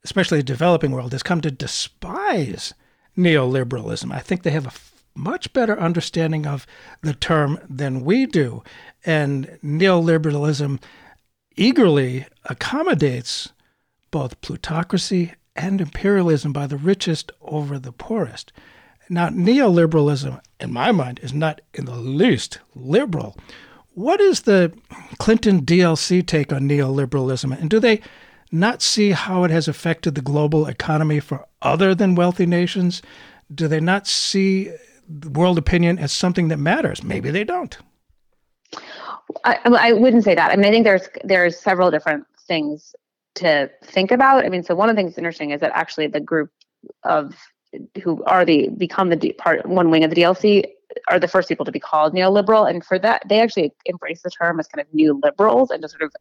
[0.04, 2.72] especially the developing world, has come to despise
[3.18, 4.12] neoliberalism.
[4.12, 6.68] I think they have a much better understanding of
[7.02, 8.62] the term than we do,
[9.04, 10.78] and neoliberalism
[11.56, 13.52] eagerly accommodates
[14.10, 18.52] both plutocracy and imperialism by the richest over the poorest.
[19.08, 23.36] Now, neoliberalism, in my mind, is not in the least liberal.
[23.94, 24.72] What is the
[25.18, 27.58] Clinton DLC take on neoliberalism?
[27.58, 28.00] And do they
[28.52, 33.00] not see how it has affected the global economy for other than wealthy nations?
[33.54, 34.70] Do they not see
[35.30, 37.02] world opinion as something that matters?
[37.02, 37.76] Maybe they don't.
[39.44, 40.50] I, I wouldn't say that.
[40.50, 42.94] I mean, I think there's there's several different things
[43.36, 44.44] to think about.
[44.44, 46.50] I mean, so one of the things that's interesting is that actually the group
[47.02, 47.34] of
[48.02, 50.64] who are the become the part one wing of the DLC
[51.08, 54.30] are the first people to be called neoliberal, and for that they actually embrace the
[54.30, 56.12] term as kind of new liberals and to sort of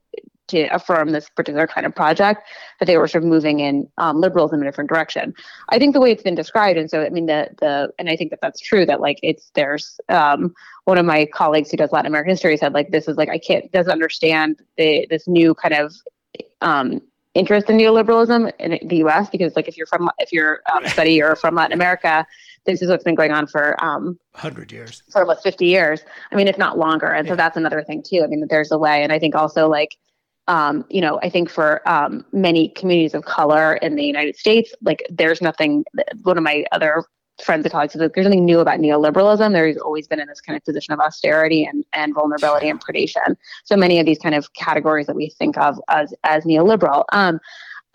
[0.47, 2.47] to affirm this particular kind of project
[2.79, 5.33] that they were sort of moving in um, liberalism in a different direction.
[5.69, 8.15] I think the way it's been described, and so I mean the the and I
[8.15, 10.53] think that that's true that like it's there's um,
[10.85, 13.37] one of my colleagues who does Latin American history said like this is like I
[13.37, 15.93] can't doesn't understand the this new kind of
[16.61, 17.01] um,
[17.35, 19.29] interest in neoliberalism in the U.S.
[19.29, 22.25] because like if you're from if you're um, study or from Latin America,
[22.65, 26.01] this is what's been going on for um, hundred years, for almost fifty years.
[26.31, 27.07] I mean, if not longer.
[27.07, 27.33] And yeah.
[27.33, 28.21] so that's another thing too.
[28.23, 29.95] I mean, that there's a way, and I think also like.
[30.47, 34.73] Um, you know, I think for um, many communities of color in the United States,
[34.83, 35.83] like there's nothing.
[36.23, 37.03] One of my other
[37.43, 39.51] friends and colleagues that there's nothing new about neoliberalism.
[39.51, 43.35] There's always been in this kind of position of austerity and, and vulnerability and predation.
[43.65, 47.03] So many of these kind of categories that we think of as as neoliberal.
[47.11, 47.39] Um,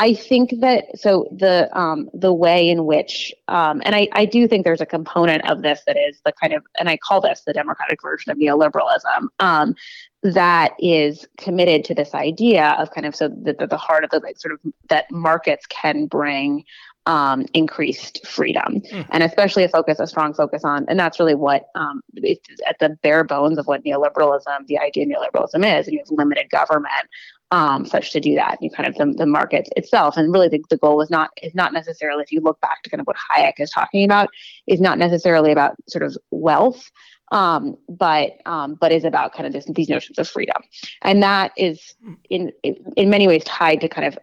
[0.00, 4.48] I think that so the um, the way in which um, and I, I do
[4.48, 7.42] think there's a component of this that is the kind of and I call this
[7.46, 9.74] the democratic version of neoliberalism um,
[10.22, 14.10] that is committed to this idea of kind of so that the, the heart of
[14.10, 16.64] the like sort of that markets can bring
[17.04, 19.06] um, increased freedom, mm.
[19.10, 22.78] and especially a focus, a strong focus on, and that's really what um, it's at
[22.78, 26.48] the bare bones of what neoliberalism, the idea of neoliberalism is, and you have limited
[26.50, 27.08] government,
[27.50, 28.58] um, such to do that.
[28.60, 31.54] You kind of the, the market itself, and really the, the goal is not is
[31.54, 34.30] not necessarily, if you look back to kind of what Hayek is talking about,
[34.66, 36.90] is not necessarily about sort of wealth,
[37.32, 40.62] um, but um, but is about kind of this, these notions of freedom,
[41.02, 41.94] and that is
[42.28, 44.18] in in many ways tied to kind of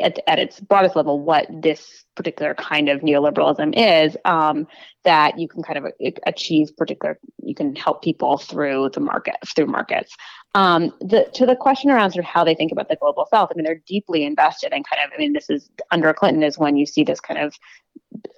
[0.00, 4.16] at, at its broadest level what this particular kind of neoliberalism is.
[4.24, 4.66] Um,
[5.04, 5.92] that you can kind of
[6.26, 10.14] achieve particular, you can help people through the market through markets.
[10.54, 13.50] Um, the, to the question around sort of how they think about the global south,
[13.50, 16.58] I mean, they're deeply invested in kind of, I mean, this is under Clinton is
[16.58, 17.54] when you see this kind of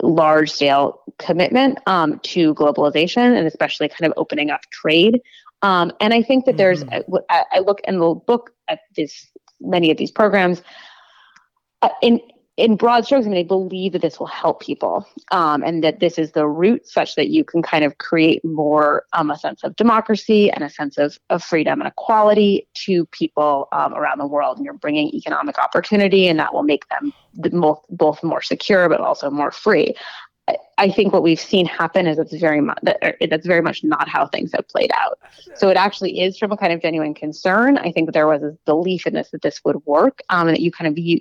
[0.01, 5.21] large scale commitment um, to globalization and especially kind of opening up trade.
[5.63, 7.17] Um, and I think that there's, mm-hmm.
[7.31, 9.27] I, I, look in the book at this,
[9.61, 10.63] many of these programs.
[11.83, 12.21] Uh, in
[12.57, 15.99] in broad strokes, I mean, they believe that this will help people um, and that
[15.99, 19.65] this is the root such that you can kind of create more um, a sense
[19.65, 24.27] of democracy and a sense of, of freedom and equality to people um, around the
[24.27, 24.57] world.
[24.57, 29.01] And you're bringing economic opportunity, and that will make them both, both more secure but
[29.01, 29.95] also more free.
[30.77, 34.09] I think what we've seen happen is it's very much that, that's very much not
[34.09, 35.19] how things have played out.
[35.55, 37.79] So it actually is from a kind of genuine concern.
[37.79, 40.57] I think that there was a belief in this that this would work, um, and
[40.57, 41.21] that you kind of you,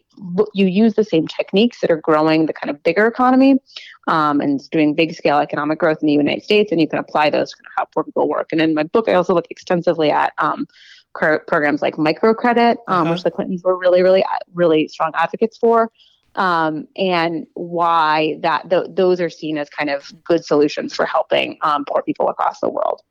[0.54, 3.60] you use the same techniques that are growing the kind of bigger economy
[4.08, 7.30] um, and doing big scale economic growth in the United States, and you can apply
[7.30, 8.52] those to kind of how poor people work.
[8.52, 10.68] And in my book, I also look extensively at um,
[11.14, 13.12] programs like microcredit, um, uh-huh.
[13.12, 15.92] which the Clintons were really, really, really strong advocates for
[16.36, 21.58] um, and why that th- those are seen as kind of good solutions for helping
[21.62, 23.02] um, poor people across the world.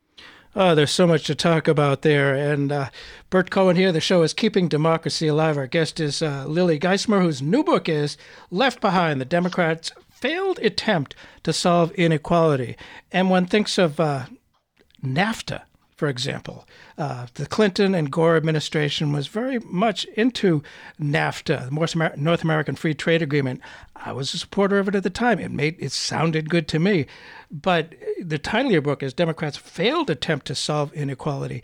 [0.55, 2.35] Oh, there's so much to talk about there.
[2.35, 2.89] And uh,
[3.31, 3.91] Burt Cohen here.
[3.91, 5.57] The show is Keeping Democracy Alive.
[5.57, 8.17] Our guest is uh, Lily Geismer, whose new book is
[8.51, 12.77] Left Behind The Democrats' Failed Attempt to Solve Inequality.
[13.11, 14.25] And one thinks of uh,
[15.03, 15.63] NAFTA
[16.03, 16.67] for example.
[16.97, 20.61] Uh, the Clinton and Gore administration was very much into
[20.99, 23.61] NAFTA, the North American Free Trade Agreement.
[23.95, 25.39] I was a supporter of it at the time.
[25.39, 27.05] It made it sounded good to me.
[27.49, 31.63] But the title of your book is Democrats' Failed Attempt to Solve Inequality.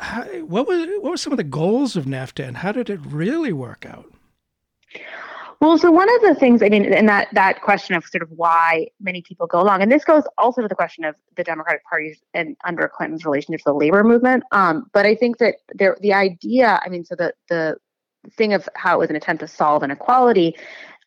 [0.00, 2.98] How, what, was, what were some of the goals of NAFTA and how did it
[3.06, 4.12] really work out?
[5.60, 8.30] Well, so one of the things, I mean, and that that question of sort of
[8.30, 11.82] why many people go along, and this goes also to the question of the Democratic
[11.84, 14.44] Party's and under Clinton's relationship to the labor movement.
[14.52, 17.78] Um, but I think that there, the idea, I mean, so the the
[18.36, 20.56] thing of how it was an attempt to solve inequality,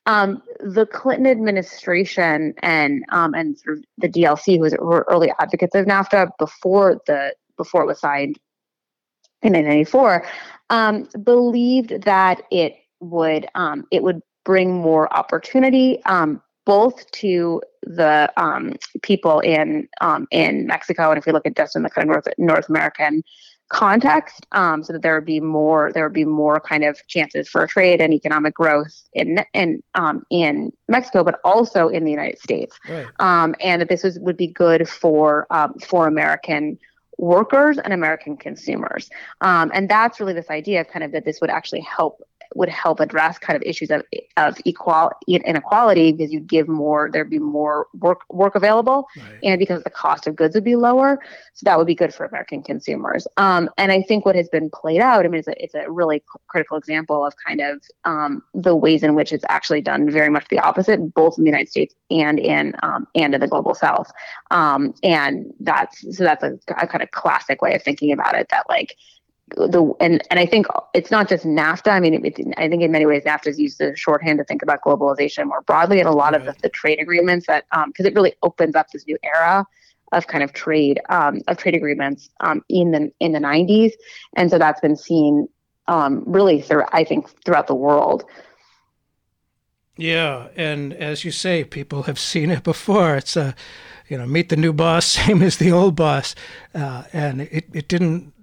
[0.05, 5.31] um, the Clinton administration and um, and sort of the DLC, who was were early
[5.39, 8.39] advocates of NAFTA before the before it was signed
[9.43, 10.25] in 1994,
[10.71, 18.33] um, believed that it would um, it would bring more opportunity um, both to the
[18.35, 22.09] um, people in um, in Mexico, and if we look at just in the kind
[22.09, 23.23] of North, North American
[23.71, 27.47] context, um, so that there would be more there would be more kind of chances
[27.47, 32.39] for trade and economic growth in in um, in Mexico, but also in the United
[32.39, 33.05] States, right.
[33.19, 36.79] Um, and that this was, would be good for um, for American
[37.19, 39.11] workers and American consumers.
[39.41, 42.23] Um, and that's really this idea of kind of that this would actually help
[42.55, 44.03] would help address kind of issues of,
[44.37, 49.39] of equal inequality because you'd give more there'd be more work work available right.
[49.43, 51.19] and because the cost of goods would be lower.
[51.53, 53.27] So that would be good for american consumers.
[53.37, 55.89] Um, and i think what has been played out i mean it's a, it's a
[55.89, 60.29] really critical example of kind of um, the ways in which it's actually done very
[60.29, 63.73] much the opposite both in the united states and in um, and in the global
[63.73, 64.11] south.
[64.51, 68.47] Um, and that's so that's a, a kind of classic way of thinking about it
[68.49, 68.95] that like
[69.55, 71.91] the and and I think it's not just NAFTA.
[71.91, 74.43] I mean, it, I think in many ways NAFTA is used as a shorthand to
[74.43, 76.41] think about globalization more broadly, and a lot right.
[76.41, 79.65] of the, the, trade agreements that because um, it really opens up this new era
[80.11, 83.93] of kind of trade um, of trade agreements um, in the in the 90s,
[84.35, 85.47] and so that's been seen
[85.87, 88.25] um, really through I think throughout the world.
[89.99, 93.17] Yeah, and as you say, people have seen it before.
[93.17, 93.53] It's a,
[94.07, 96.35] you know, meet the new boss, same as the old boss,
[96.73, 98.33] uh, and it it didn't.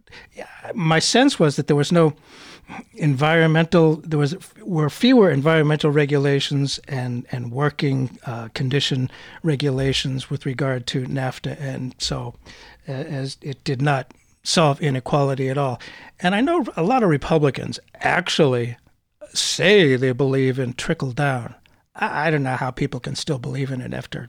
[0.74, 2.14] My sense was that there was no
[2.94, 9.08] environmental there was were fewer environmental regulations and and working uh, condition
[9.44, 12.34] regulations with regard to NAFTA and so
[12.88, 14.12] uh, as it did not
[14.42, 15.80] solve inequality at all
[16.18, 18.76] and I know a lot of Republicans actually
[19.32, 21.54] say they believe in trickle down.
[21.94, 24.28] I, I don't know how people can still believe in it after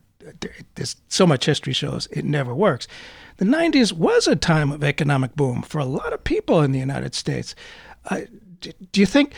[0.75, 2.87] there's so much history shows it never works.
[3.37, 6.79] The 90s was a time of economic boom for a lot of people in the
[6.79, 7.55] United States.
[8.09, 8.21] Uh,
[8.91, 9.33] do you think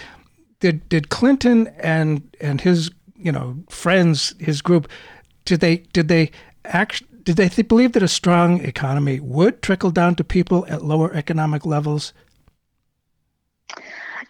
[0.59, 4.89] did did Clinton and and his you know friends, his group,
[5.45, 6.31] did they did they
[6.65, 10.83] act did they th- believe that a strong economy would trickle down to people at
[10.83, 12.13] lower economic levels?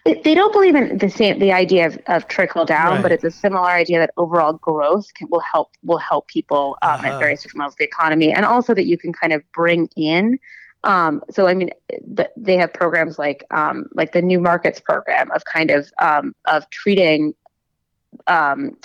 [0.04, 3.02] They don't believe in the same the idea of, of trickle down, right.
[3.02, 6.92] but it's a similar idea that overall growth can, will help will help people um,
[6.92, 7.06] uh-huh.
[7.08, 9.88] at various different levels of the economy, and also that you can kind of bring
[9.96, 10.38] in.
[10.84, 15.30] Um, so I mean, the, they have programs like um, like the New Markets program
[15.32, 17.34] of kind of um, of treating
[18.26, 18.76] um,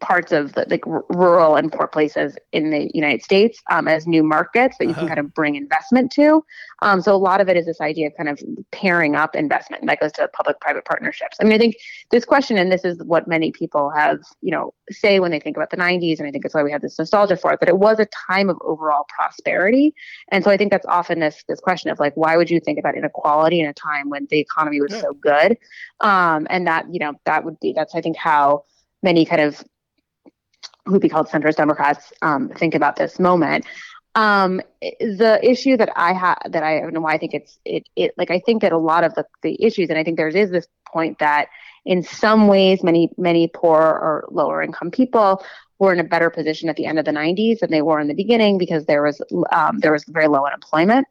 [0.00, 4.06] parts of the, like r- rural and poor places in the United States um, as
[4.06, 5.00] new markets that you uh-huh.
[5.00, 6.44] can kind of bring investment to.
[6.80, 8.40] Um, so a lot of it is this idea of kind of
[8.72, 11.36] pairing up investment, and that goes to public-private partnerships.
[11.40, 11.76] I mean, I think
[12.10, 15.56] this question, and this is what many people have, you know, say when they think
[15.56, 17.60] about the '90s, and I think it's why we have this nostalgia for it.
[17.60, 19.94] But it was a time of overall prosperity,
[20.30, 22.78] and so I think that's often this this question of like, why would you think
[22.78, 25.00] about inequality in a time when the economy was yeah.
[25.00, 25.58] so good?
[26.00, 28.64] Um, and that you know that would be that's I think how
[29.02, 29.64] many kind of
[30.88, 33.66] who would be called centrist Democrats um, think about this moment.
[34.18, 37.84] Um, the issue that I have that I don't know why I think it's it
[37.94, 40.26] it like I think that a lot of the, the issues and I think there
[40.26, 41.46] is this point that
[41.84, 45.44] in some ways many many poor or lower income people
[45.78, 48.08] were in a better position at the end of the 90s than they were in
[48.08, 51.06] the beginning because there was um, there was very low unemployment.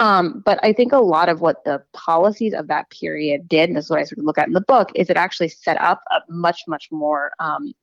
[0.00, 3.76] Um, but I think a lot of what the policies of that period did, and
[3.76, 5.78] this is what I sort of look at in the book, is it actually set
[5.78, 7.74] up a much much more um,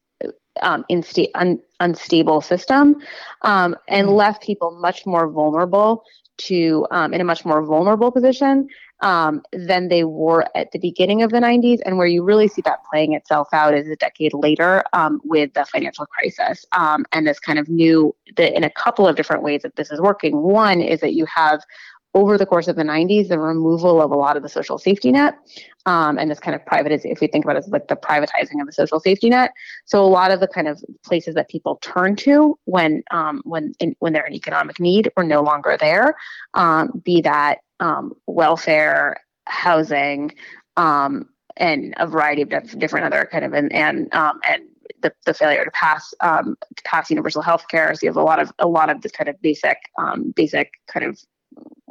[0.61, 2.95] um, insta- un- unstable system
[3.41, 4.15] um, and mm.
[4.15, 6.03] left people much more vulnerable
[6.37, 8.67] to um, in a much more vulnerable position
[9.01, 11.79] um, than they were at the beginning of the 90s.
[11.85, 15.53] And where you really see that playing itself out is a decade later um, with
[15.53, 19.43] the financial crisis um, and this kind of new, the, in a couple of different
[19.43, 20.41] ways that this is working.
[20.41, 21.61] One is that you have
[22.15, 25.11] over the course of the 90s, the removal of a lot of the social safety
[25.11, 25.35] net
[25.85, 28.61] um, and this kind of privatization, if we think about it as like the privatizing
[28.61, 29.51] of the social safety net.
[29.85, 33.73] So a lot of the kind of places that people turn to when um, when
[33.79, 36.15] in, when they're in economic need were no longer there,
[36.53, 40.33] um, be that um, welfare, housing,
[40.77, 44.63] um, and a variety of different other kind of and and um, and
[45.01, 47.93] the, the failure to pass um, to pass universal health care.
[47.95, 50.71] So you have a lot of a lot of this kind of basic um, basic
[50.87, 51.19] kind of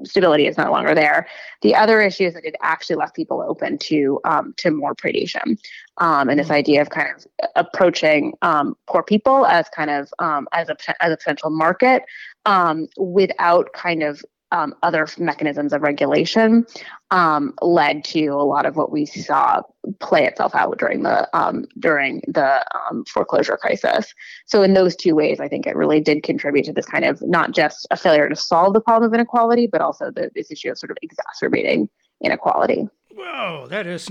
[0.05, 1.27] stability is no longer there.
[1.63, 5.59] The other issue is that it actually left people open to um, to more predation,
[5.99, 6.55] um, and this mm-hmm.
[6.55, 11.13] idea of kind of approaching um, poor people as kind of um, as a as
[11.13, 12.03] a potential market
[12.47, 16.65] um, without kind of um, other mechanisms of regulation
[17.11, 19.63] um, led to a lot of what we saw
[19.99, 24.15] play itself out during the um, during the um, foreclosure crisis.
[24.47, 27.21] So in those two ways, I think it really did contribute to this kind of
[27.23, 30.71] not just a failure to solve the problem of inequality, but also the, this issue
[30.71, 31.89] of sort of exacerbating
[32.23, 32.89] inequality.
[33.15, 34.09] Whoa, that is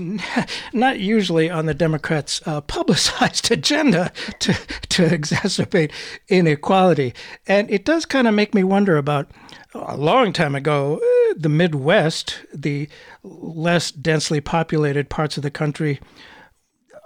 [0.72, 4.52] not usually on the Democrats' uh, publicized agenda to,
[4.90, 5.90] to exacerbate
[6.28, 7.12] inequality.
[7.46, 9.30] And it does kind of make me wonder about
[9.74, 12.88] a long time ago, eh, the Midwest, the
[13.24, 15.98] less densely populated parts of the country,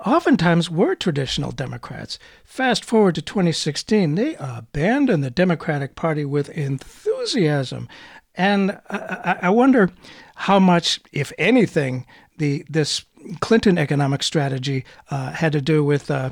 [0.05, 2.19] oftentimes were traditional Democrats.
[2.45, 7.89] Fast forward to 2016, they abandoned the Democratic Party with enthusiasm.
[8.35, 9.91] And I, I wonder
[10.37, 12.07] how much, if anything,
[12.39, 13.05] the this
[13.41, 16.11] Clinton economic strategy uh, had to do with.
[16.11, 16.31] Uh,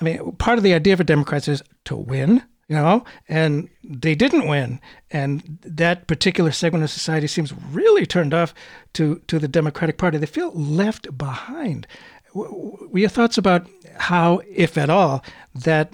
[0.00, 4.14] I mean, part of the idea for Democrats is to win, you know, and they
[4.14, 4.80] didn't win,
[5.10, 8.54] and that particular segment of society seems really turned off
[8.94, 10.18] to to the Democratic Party.
[10.18, 11.86] They feel left behind.
[12.32, 15.92] What your thoughts about how, if at all, that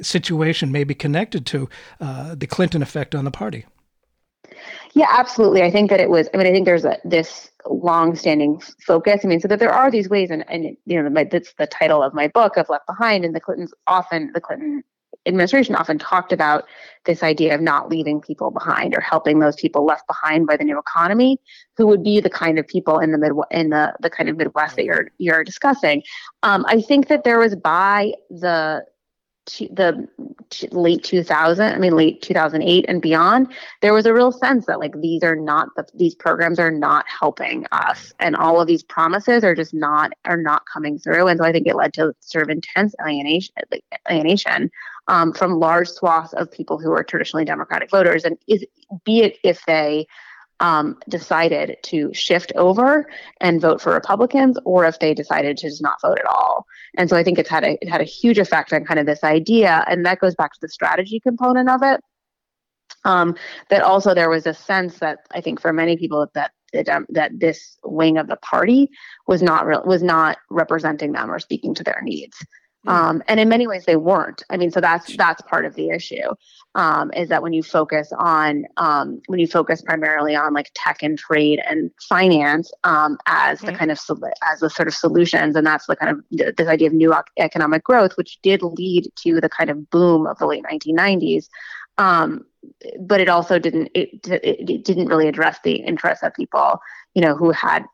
[0.00, 1.68] situation may be connected to
[2.00, 3.66] uh, the Clinton effect on the party?
[4.94, 5.62] Yeah, absolutely.
[5.62, 6.28] I think that it was.
[6.32, 9.20] I mean, I think there's a this long-standing focus.
[9.24, 11.66] I mean, so that there are these ways, and and you know, my, that's the
[11.66, 13.24] title of my book of Left Behind.
[13.24, 14.82] And the Clintons often, the Clinton
[15.26, 16.64] administration often talked about
[17.04, 20.64] this idea of not leaving people behind or helping those people left behind by the
[20.64, 21.38] new economy,
[21.76, 24.36] who would be the kind of people in the mid in the the kind of
[24.36, 26.02] Midwest that you're you're discussing.
[26.42, 28.84] Um, I think that there was by the
[29.70, 30.08] the
[30.70, 34.98] late 2000 i mean late 2008 and beyond there was a real sense that like
[35.00, 38.12] these are not the, these programs are not helping us.
[38.20, 41.28] And all of these promises are just not are not coming through.
[41.28, 43.54] And so i think it led to sort of intense alienation
[44.10, 44.70] alienation
[45.08, 48.24] um, from large swaths of people who are traditionally democratic voters.
[48.24, 48.64] And is
[49.04, 50.06] be it if they
[50.60, 53.08] um, decided to shift over
[53.40, 56.66] and vote for Republicans, or if they decided to just not vote at all.
[56.96, 59.06] And so I think it's had a it had a huge effect on kind of
[59.06, 62.00] this idea, and that goes back to the strategy component of it.
[63.04, 63.36] Um,
[63.70, 67.06] that also there was a sense that I think for many people that that, um,
[67.10, 68.90] that this wing of the party
[69.26, 72.44] was not real was not representing them or speaking to their needs.
[72.86, 74.42] Um, and in many ways they weren't.
[74.50, 76.28] I mean, so that's that's part of the issue
[76.74, 81.02] um, is that when you focus on um, when you focus primarily on like tech
[81.02, 83.98] and trade and finance um, as the kind of
[84.48, 87.82] as the sort of solutions, and that's the kind of this idea of new economic
[87.82, 91.48] growth, which did lead to the kind of boom of the late 1990s.
[91.98, 92.44] Um,
[93.00, 96.80] but it also didn't it, it didn't really address the interests of people
[97.14, 97.84] you know who had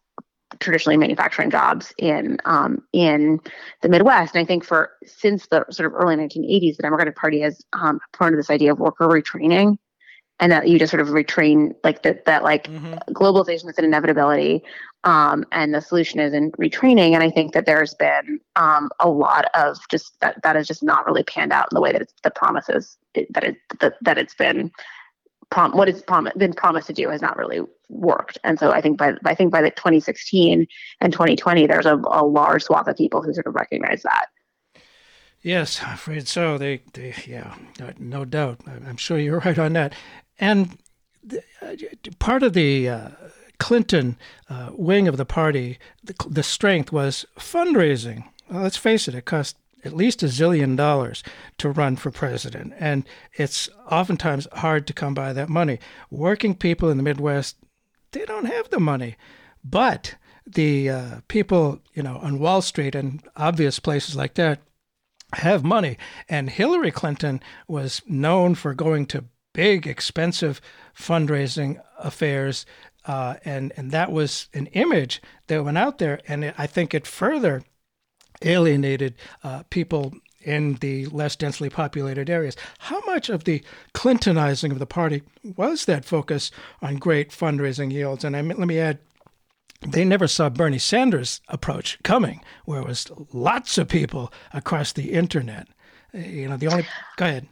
[0.61, 3.41] traditionally manufacturing jobs in um, in
[3.83, 4.35] the Midwest.
[4.35, 8.01] And I think for since the sort of early 1980s, the Democratic Party has um,
[8.13, 9.77] promoted this idea of worker retraining,
[10.41, 12.95] and that you just sort of retrain like that that like mm-hmm.
[13.13, 14.63] globalization is an inevitability,
[15.05, 17.13] um, and the solution is in retraining.
[17.15, 20.83] And I think that there's been um, a lot of just that that has just
[20.83, 24.19] not really panned out in the way that it's the promises that it that, that
[24.19, 24.71] it's been
[25.55, 28.39] prom- what it's prom- been promised to do has not really worked.
[28.43, 30.67] And so I think by I think by the 2016
[31.01, 34.27] and 2020, there's a, a large swath of people who sort of recognize that.
[35.43, 36.59] Yes, I'm afraid so.
[36.59, 37.55] They, they, yeah,
[37.99, 38.61] no doubt.
[38.67, 39.95] I'm sure you're right on that.
[40.41, 40.79] And
[41.23, 41.75] the, uh,
[42.19, 43.09] part of the uh,
[43.59, 44.17] Clinton
[44.49, 48.25] uh, wing of the party, the, the strength was fundraising.
[48.51, 51.23] Well, let's face it, it cost at least a zillion dollars
[51.59, 52.73] to run for president.
[52.79, 53.05] And
[53.35, 55.79] it's oftentimes hard to come by that money.
[56.11, 57.57] Working people in the Midwest,
[58.13, 59.17] they don't have the money.
[59.63, 60.17] But
[60.47, 64.61] the uh, people, you know, on Wall Street and obvious places like that
[65.35, 65.99] have money.
[66.29, 70.61] And Hillary Clinton was known for going to big, expensive
[70.97, 72.67] fundraising affairs.
[73.07, 76.21] Uh, and, and that was an image that went out there.
[76.29, 77.63] And it, I think it further
[78.43, 80.13] alienated uh, people
[80.43, 82.57] in the less densely populated areas.
[82.79, 83.63] How much of the
[83.95, 85.23] Clintonizing of the party
[85.57, 86.51] was that focus
[86.83, 88.25] on great fundraising yields?
[88.25, 88.99] And I mean, let me add,
[89.81, 95.13] they never saw Bernie Sanders' approach coming, where it was lots of people across the
[95.13, 95.69] internet.
[96.13, 97.49] You know, the only go ahead.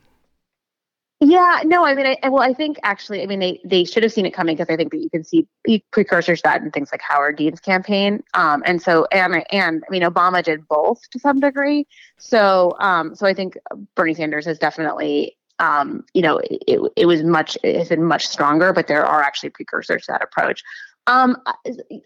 [1.24, 4.12] Yeah, no, I mean, I, well, I think actually, I mean, they they should have
[4.12, 5.46] seen it coming because I think that you can see
[5.92, 9.90] precursors to that in things like Howard Dean's campaign, um, and so and and I
[9.92, 11.86] mean, Obama did both to some degree.
[12.18, 13.56] So, um, so I think
[13.94, 18.26] Bernie Sanders has definitely, um, you know, it, it was much it has been much
[18.26, 20.64] stronger, but there are actually precursors to that approach.
[21.08, 21.36] Um,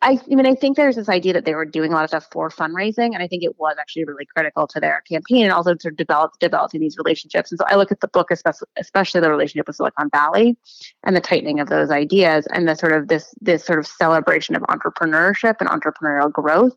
[0.01, 2.11] I, I mean, I think there's this idea that they were doing a lot of
[2.11, 5.53] stuff for fundraising, and I think it was actually really critical to their campaign and
[5.53, 7.53] also to develop developing these relationships.
[7.53, 10.57] And so I look at the book, especially especially the relationship with Silicon Valley,
[11.05, 14.57] and the tightening of those ideas, and the sort of this this sort of celebration
[14.57, 16.77] of entrepreneurship and entrepreneurial growth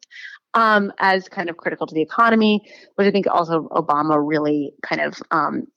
[0.54, 2.62] um, as kind of critical to the economy,
[2.96, 5.68] which I think also Obama really kind of um,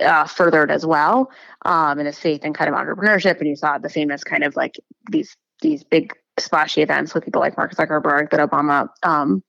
[0.00, 1.30] uh, furthered as well
[1.64, 3.38] um, in his faith in kind of entrepreneurship.
[3.38, 4.78] And you saw the famous kind of like
[5.10, 9.42] these these big splashy events with people like Mark Zuckerberg that Obama um,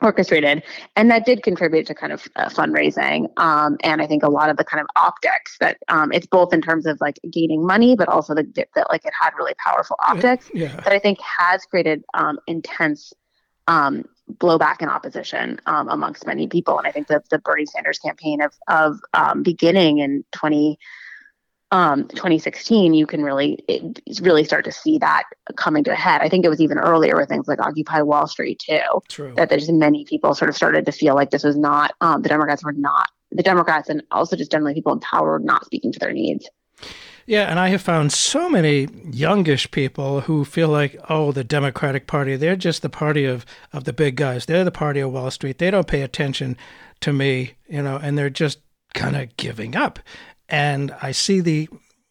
[0.00, 0.62] orchestrated,
[0.96, 3.28] and that did contribute to kind of uh, fundraising.
[3.38, 6.52] Um, and I think a lot of the kind of optics that um, it's both
[6.52, 9.96] in terms of like gaining money, but also the, that like it had really powerful
[10.06, 10.74] optics yeah.
[10.76, 13.12] that I think has created um, intense
[13.66, 14.04] um,
[14.34, 16.78] blowback and opposition um, amongst many people.
[16.78, 20.78] And I think that the Bernie Sanders campaign of of um, beginning in 20,
[21.70, 25.24] um, 2016, you can really it, really start to see that
[25.56, 26.20] coming to a head.
[26.22, 29.02] I think it was even earlier with things like Occupy Wall Street too.
[29.08, 29.34] True.
[29.36, 32.28] That there's many people sort of started to feel like this was not um, the
[32.28, 35.98] Democrats were not the Democrats and also just generally people in power not speaking to
[35.98, 36.48] their needs.
[37.28, 42.06] Yeah, and I have found so many youngish people who feel like, oh, the Democratic
[42.06, 44.46] Party, they're just the party of, of the big guys.
[44.46, 45.58] They're the party of Wall Street.
[45.58, 46.56] They don't pay attention
[47.00, 48.60] to me, you know, and they're just
[48.94, 49.98] kind of giving up.
[50.48, 51.68] And I see the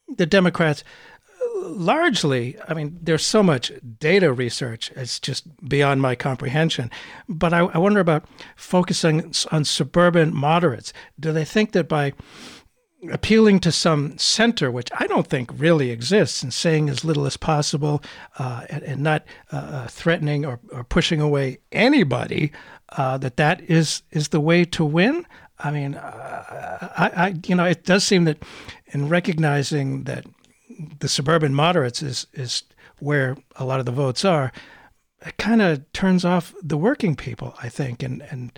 [0.08, 0.84] the Democrats
[1.32, 6.92] uh, largely, I mean, there's so much data research, it's just beyond my comprehension.
[7.28, 10.94] But I, I, wonder about focusing on suburban moderates.
[11.20, 12.14] Do they think that by
[13.12, 17.38] appealing to some center, which I don't think really exists, and saying as little as
[17.38, 18.02] possible
[18.40, 22.52] uh, and, and, not uh, uh, threatening or, or, pushing away anybody,
[22.98, 25.26] uh, that that is is the way to win?
[25.60, 28.38] I mean, uh, I, I, you know, it does seem that
[28.88, 30.26] in recognizing that
[31.00, 32.64] the suburban moderates is is
[33.00, 34.52] where a lot of the votes are.
[35.26, 38.58] It kind of turns off the working people, I think, and and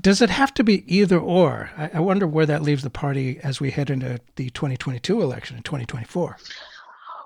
[0.00, 1.70] does it have to be either or?
[1.76, 5.56] I, I, wonder where that leaves the party as we head into the 2022 election
[5.56, 6.36] in 2024.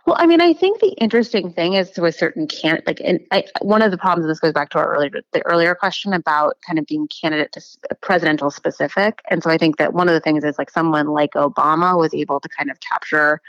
[0.07, 3.21] Well, I mean, I think the interesting thing is to a certain can like, and
[3.31, 4.29] I, one of the problems.
[4.29, 7.61] This goes back to our earlier the earlier question about kind of being candidate to
[8.01, 11.33] presidential specific, and so I think that one of the things is like someone like
[11.35, 13.41] Obama was able to kind of capture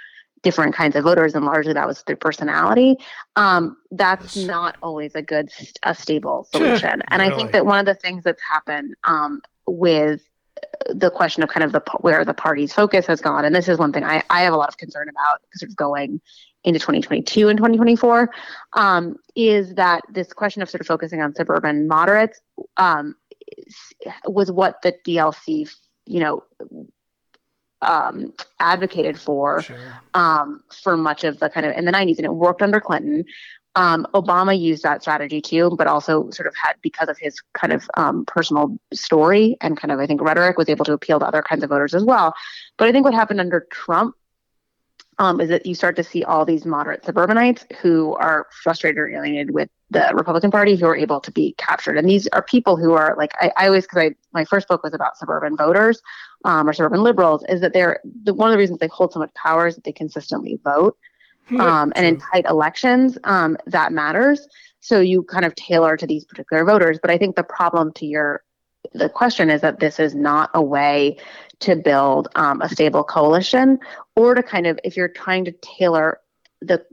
[0.43, 2.97] different kinds of voters, and largely that was through personality.
[3.35, 5.49] Um, that's not always a good,
[5.83, 7.01] a stable solution.
[7.07, 7.33] and really?
[7.33, 10.21] I think that one of the things that's happened um, with
[10.89, 13.77] the question of kind of the where the party's focus has gone, and this is
[13.77, 16.21] one thing I, I have a lot of concern about sort of going
[16.63, 18.29] into 2022 and 2024,
[18.73, 22.39] um, is that this question of sort of focusing on suburban moderates
[22.77, 23.15] um,
[24.25, 25.71] was what the DLC,
[26.05, 26.43] you know,
[27.81, 29.77] um, advocated for sure.
[30.13, 33.25] um, for much of the kind of in the 90s, and it worked under Clinton.
[33.75, 37.71] Um, Obama used that strategy too, but also sort of had because of his kind
[37.71, 41.25] of um, personal story and kind of I think rhetoric was able to appeal to
[41.25, 42.33] other kinds of voters as well.
[42.77, 44.15] But I think what happened under Trump
[45.21, 49.07] um, is that you start to see all these moderate suburbanites who are frustrated or
[49.07, 51.95] alienated with the Republican Party who are able to be captured.
[51.95, 54.83] And these are people who are like I, I always because I my first book
[54.83, 56.01] was about suburban voters
[56.43, 59.19] um, or suburban liberals is that they're the, one of the reasons they hold so
[59.19, 60.97] much power is that they consistently vote.
[61.59, 64.47] Um, and in tight elections, um, that matters.
[64.79, 66.97] So you kind of tailor to these particular voters.
[66.99, 68.43] But I think the problem to your
[68.93, 71.17] the question is that this is not a way
[71.59, 73.79] to build um, a stable coalition
[74.15, 76.19] or to kind of if you're trying to tailor
[76.61, 76.85] the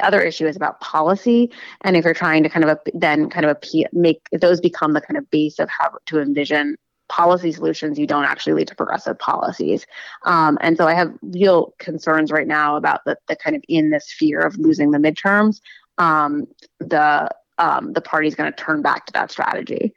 [0.00, 1.50] other issue is about policy
[1.82, 3.56] and if you're trying to kind of then kind of
[3.92, 6.76] make those become the kind of base of how to envision
[7.08, 9.86] policy solutions you don't actually lead to progressive policies.
[10.24, 13.90] Um, and so i have real concerns right now about the, the kind of in
[13.90, 15.60] this fear of losing the midterms
[15.98, 16.46] um,
[16.78, 19.94] the um, the party's going to turn back to that strategy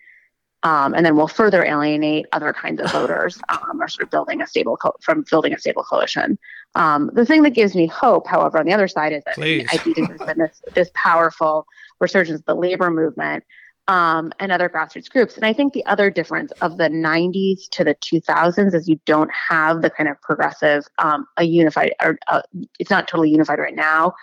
[0.64, 4.42] um, and then we'll further alienate other kinds of voters um, or sort of building
[4.42, 6.38] a stable co- from building a stable coalition.
[6.76, 9.68] Um, the thing that gives me hope, however, on the other side is that Please.
[9.72, 11.66] I think there's been this, this powerful
[12.00, 13.44] resurgence of the labor movement
[13.88, 15.36] um, and other grassroots groups.
[15.36, 19.32] And I think the other difference of the 90s to the 2000s is you don't
[19.32, 22.44] have the kind of progressive, um, a unified, or uh,
[22.78, 24.14] it's not totally unified right now,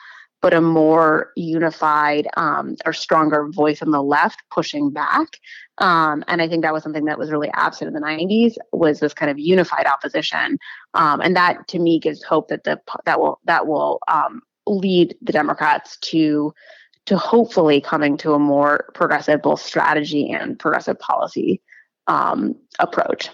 [0.46, 5.40] but a more unified um, or stronger voice on the left pushing back.
[5.78, 9.00] Um, and I think that was something that was really absent in the 90s was
[9.00, 10.56] this kind of unified opposition.
[10.94, 15.16] Um, and that to me gives hope that the that will that will um, lead
[15.20, 16.54] the Democrats to
[17.06, 21.60] to hopefully coming to a more progressive both strategy and progressive policy
[22.06, 23.30] um, approach.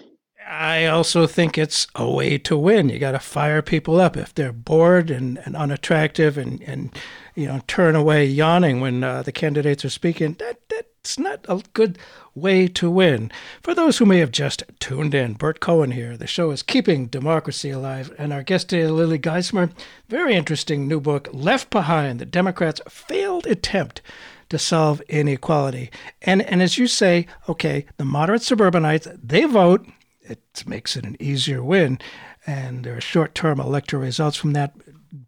[0.47, 2.89] I also think it's a way to win.
[2.89, 6.95] You got to fire people up if they're bored and, and unattractive and, and
[7.35, 10.33] you know turn away yawning when uh, the candidates are speaking.
[10.39, 11.97] That that's not a good
[12.35, 13.31] way to win.
[13.61, 16.17] For those who may have just tuned in, Burt Cohen here.
[16.17, 19.71] The show is Keeping Democracy Alive, and our guest today, Lily Geismer.
[20.09, 24.01] Very interesting new book, Left Behind: The Democrats' Failed Attempt
[24.49, 25.89] to solve inequality.
[26.21, 29.87] And and as you say, okay, the moderate suburbanites they vote
[30.23, 31.99] it makes it an easier win.
[32.45, 34.73] And there are short term electoral results from that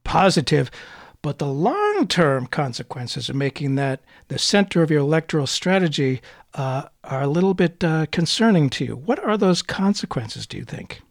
[0.03, 0.69] positive.
[1.21, 6.21] But the long term consequences of making that the center of your electoral strategy
[6.53, 8.95] uh, are a little bit uh, concerning to you.
[8.95, 11.01] What are those consequences, do you think?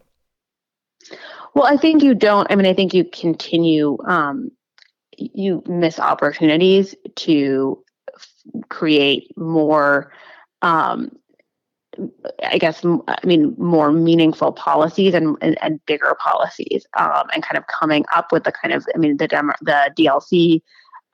[1.55, 2.51] Well, I think you don't.
[2.51, 4.51] I mean, I think you continue, um,
[5.17, 7.83] you miss opportunities to
[8.15, 10.13] f- create more
[10.63, 11.11] um,
[12.43, 17.57] I guess, I mean, more meaningful policies and, and, and bigger policies, um, and kind
[17.59, 20.63] of coming up with the kind of, I mean, the Demo- the DLC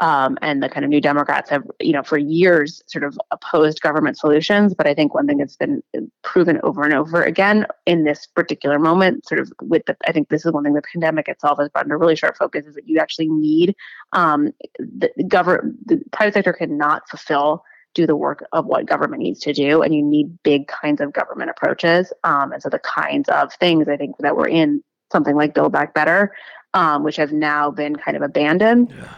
[0.00, 3.82] um, and the kind of New Democrats have, you know, for years sort of opposed
[3.82, 4.74] government solutions.
[4.74, 5.82] But I think one thing that's been
[6.22, 10.30] proven over and over again in this particular moment, sort of with the, I think
[10.30, 12.88] this is one thing the pandemic itself has brought into really sharp focus is that
[12.88, 13.76] you actually need
[14.14, 17.62] um, the government, the private sector cannot fulfill
[17.94, 21.12] do the work of what government needs to do and you need big kinds of
[21.12, 24.82] government approaches um, and so the kinds of things i think that we're in
[25.12, 26.32] something like build back better
[26.74, 28.92] um, which have now been kind of abandoned.
[28.96, 29.14] Yeah.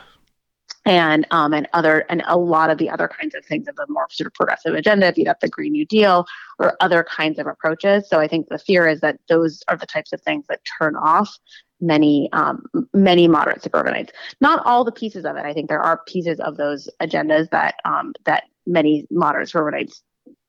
[0.84, 3.86] And um, and other and a lot of the other kinds of things of the
[3.88, 6.26] more sort of progressive agenda, be that the Green New Deal
[6.58, 8.08] or other kinds of approaches.
[8.08, 10.96] So I think the fear is that those are the types of things that turn
[10.96, 11.38] off
[11.80, 14.12] many um, many moderate suburbanites.
[14.40, 15.44] Not all the pieces of it.
[15.44, 19.86] I think there are pieces of those agendas that um, that many moderate I,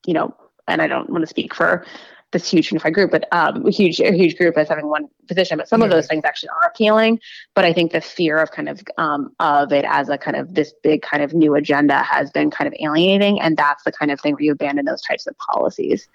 [0.05, 0.35] you know,
[0.67, 1.85] and I don't want to speak for
[2.31, 5.57] this huge unified group, but um, a huge a huge group as having one position.
[5.57, 7.19] But some of those things actually are appealing.
[7.53, 10.53] But I think the fear of kind of um, of it as a kind of
[10.53, 14.11] this big kind of new agenda has been kind of alienating, and that's the kind
[14.11, 16.07] of thing where you abandon those types of policies.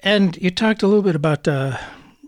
[0.00, 1.76] And you talked a little bit about uh,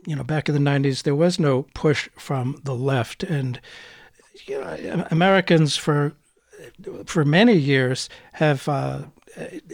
[0.08, 3.22] you know, back in the 90s, there was no push from the left.
[3.22, 3.60] And
[4.46, 6.14] you know, Americans for
[7.06, 9.02] for many years have, uh,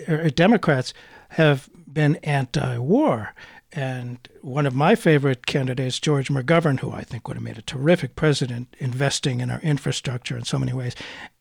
[0.08, 0.94] er, Democrats
[1.30, 3.34] have been anti-war.
[3.72, 7.62] And one of my favorite candidates, George McGovern, who I think would have made a
[7.62, 10.94] terrific president, investing in our infrastructure in so many ways.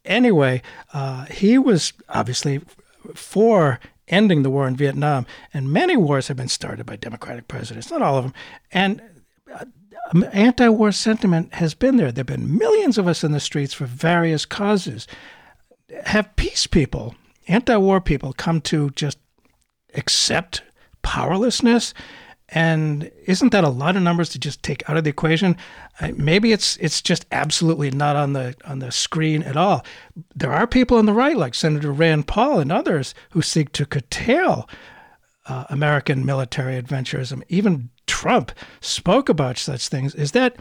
[0.04, 0.64] Anyway,
[0.94, 2.62] uh, he was obviously
[3.14, 5.26] for ending the war in Vietnam.
[5.54, 8.34] And many wars have been started by Democratic presidents, not all of them.
[8.72, 9.02] And
[9.54, 9.66] uh,
[10.32, 12.12] anti war sentiment has been there.
[12.12, 15.08] There have been millions of us in the streets for various causes.
[16.06, 17.16] Have peace people,
[17.48, 19.18] anti war people, come to just
[19.96, 20.64] accept
[21.02, 21.94] powerlessness
[22.54, 25.58] and isn't that a lot of numbers to just take out of the equation?
[26.16, 29.84] Maybe it's it's just absolutely not on the on the screen at all.
[30.36, 33.86] There are people on the right, like Senator Rand Paul and others, who seek to
[33.88, 34.70] curtail
[35.48, 37.42] uh, American military adventurism.
[37.50, 40.14] Even Trump spoke about such things.
[40.14, 40.58] Is that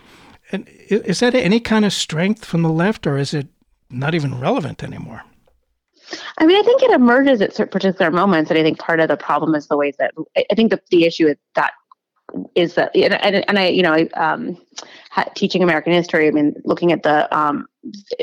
[0.89, 3.49] is that any kind of strength from the left, or is it
[3.93, 5.23] not even relevant anymore?
[6.39, 9.09] I mean, I think it emerges at certain particular moments, and I think part of
[9.09, 11.73] the problem is the ways that I think the, the issue is that
[12.55, 14.57] is that and, and I you know um,
[15.35, 17.67] teaching American history I mean looking at the um,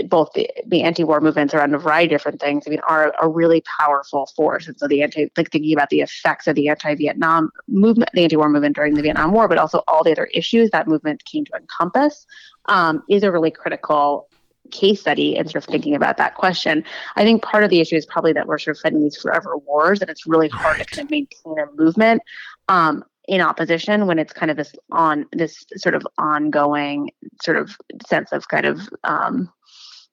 [0.08, 3.28] both the, the anti-war movements around a variety of different things I mean are a
[3.28, 7.52] really powerful force and so the anti like thinking about the effects of the anti-Vietnam
[7.68, 10.88] movement the anti-war movement during the Vietnam War but also all the other issues that
[10.88, 12.26] movement came to encompass
[12.66, 14.29] um, is a really critical
[14.72, 16.84] case study and sort of thinking about that question.
[17.16, 19.58] I think part of the issue is probably that we're sort of fighting these forever
[19.58, 20.88] wars and it's really hard right.
[20.88, 22.22] to kind of maintain a movement.
[22.68, 27.12] Um, in opposition when it's kind of this on this sort of ongoing
[27.44, 29.48] sort of sense of kind of um,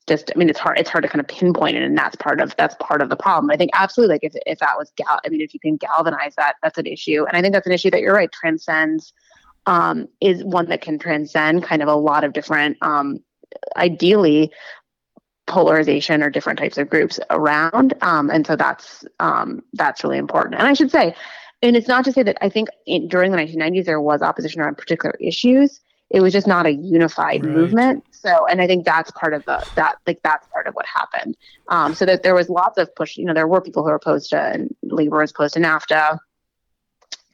[0.07, 2.43] just I mean it's hard it's hard to kind of pinpoint it and that's part
[2.43, 3.51] of that's part of the problem.
[3.51, 6.35] I think absolutely like if if that was gal I mean if you can galvanize
[6.37, 9.15] that that's an issue and I think that's an issue that you're right transcends
[9.67, 13.19] um, is one that can transcend kind of a lot of different um,
[13.77, 14.53] ideally
[15.47, 20.57] polarization or different types of groups around um, and so that's um, that's really important
[20.57, 21.15] and I should say
[21.63, 24.61] and it's not to say that I think in, during the 1990s there was opposition
[24.61, 25.81] around particular issues.
[26.11, 27.55] It was just not a unified right.
[27.55, 28.05] movement.
[28.13, 31.37] So, and I think that's part of the that like that's part of what happened.
[31.69, 33.17] Um, so that there was lots of push.
[33.17, 36.19] You know, there were people who were opposed to and labor was opposed to NAFTA.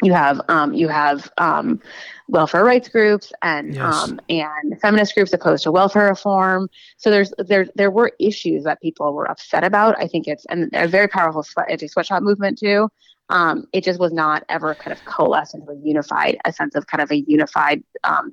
[0.03, 1.81] You have um, you have um,
[2.29, 3.95] welfare rights groups and yes.
[3.95, 6.69] um, and feminist groups opposed to welfare reform.
[6.97, 9.99] So there's there there were issues that people were upset about.
[9.99, 12.89] I think it's and a very powerful anti sweatshop movement too
[13.33, 16.87] um, it just was not ever kind of coalesced into a unified, a sense of
[16.87, 18.33] kind of a unified um,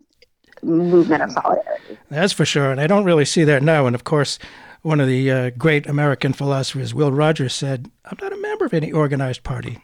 [0.62, 1.98] movement of solidarity.
[2.10, 2.72] That's for sure.
[2.72, 3.86] And I don't really see that now.
[3.86, 4.38] And of course,
[4.82, 8.74] one of the uh, great American philosophers, Will Rogers, said, I'm not a member of
[8.74, 9.80] any organized party.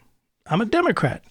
[0.47, 1.23] I'm a Democrat.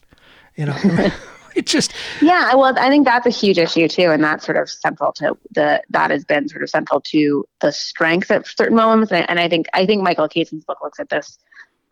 [0.57, 0.77] You know,
[1.55, 1.93] it just.
[2.21, 4.11] Yeah, well, I think that's a huge issue too.
[4.11, 7.73] And that's sort of central to the, that has been sort of central to the
[7.73, 9.13] strength at certain moments.
[9.13, 11.39] And I, and I think, I think Michael Kazin's book looks at this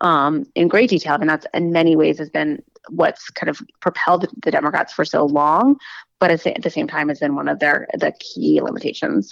[0.01, 1.15] um, in great detail.
[1.15, 5.25] And that's in many ways has been what's kind of propelled the Democrats for so
[5.25, 5.77] long,
[6.19, 9.31] but at the same time has been one of their the key limitations.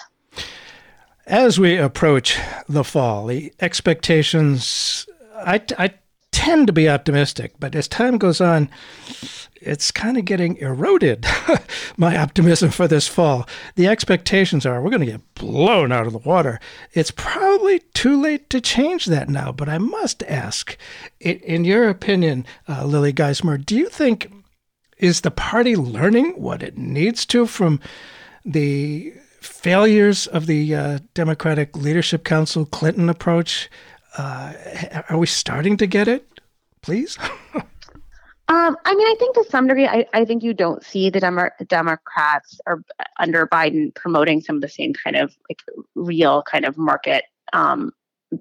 [1.27, 5.93] As we approach the fall, the expectations, I, I
[6.31, 8.69] tend to be optimistic, but as time goes on,
[9.61, 11.25] it's kind of getting eroded,
[11.97, 13.47] my optimism for this fall.
[13.75, 16.59] The expectations are we're going to get blown out of the water.
[16.93, 20.77] It's probably too late to change that now, but I must ask,
[21.19, 24.31] in your opinion, uh, Lily Geismer, do you think
[24.97, 27.79] is the party learning what it needs to from
[28.45, 33.69] the failures of the uh, Democratic Leadership Council Clinton approach?
[34.17, 34.53] Uh,
[35.09, 36.41] are we starting to get it?
[36.81, 37.17] Please.
[38.51, 41.21] Um, I mean, I think to some degree, I, I think you don't see the
[41.21, 42.83] Demo- Democrats or
[43.17, 45.61] under Biden promoting some of the same kind of like
[45.95, 47.93] real kind of market um,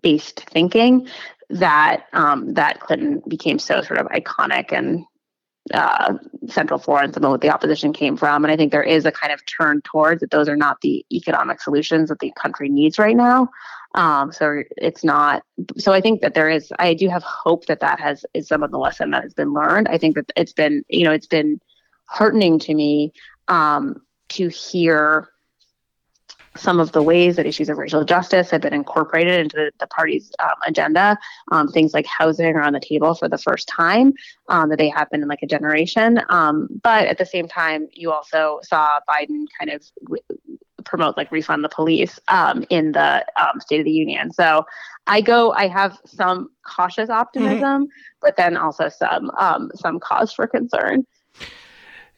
[0.02, 1.06] based thinking
[1.48, 5.04] that um, that Clinton became so sort of iconic and
[5.72, 6.14] uh,
[6.48, 8.44] Central Florida, some of what the opposition came from.
[8.44, 11.06] And I think there is a kind of turn towards that those are not the
[11.12, 13.48] economic solutions that the country needs right now.
[13.95, 15.43] Um, so it's not.
[15.76, 16.72] So I think that there is.
[16.78, 19.53] I do have hope that that has is some of the lesson that has been
[19.53, 19.88] learned.
[19.88, 21.61] I think that it's been, you know, it's been
[22.07, 23.12] heartening to me
[23.49, 25.28] um, to hear
[26.57, 29.86] some of the ways that issues of racial justice have been incorporated into the, the
[29.86, 31.16] party's um, agenda.
[31.53, 34.12] Um, things like housing are on the table for the first time,
[34.49, 36.20] um, that they happen in like a generation.
[36.28, 39.84] Um, but at the same time, you also saw Biden kind of
[40.82, 44.32] promote like refund the police um, in the um, State of the Union.
[44.32, 44.64] So
[45.06, 48.18] I go, I have some cautious optimism, mm-hmm.
[48.20, 49.30] but then also some
[49.74, 51.04] some cause for concern.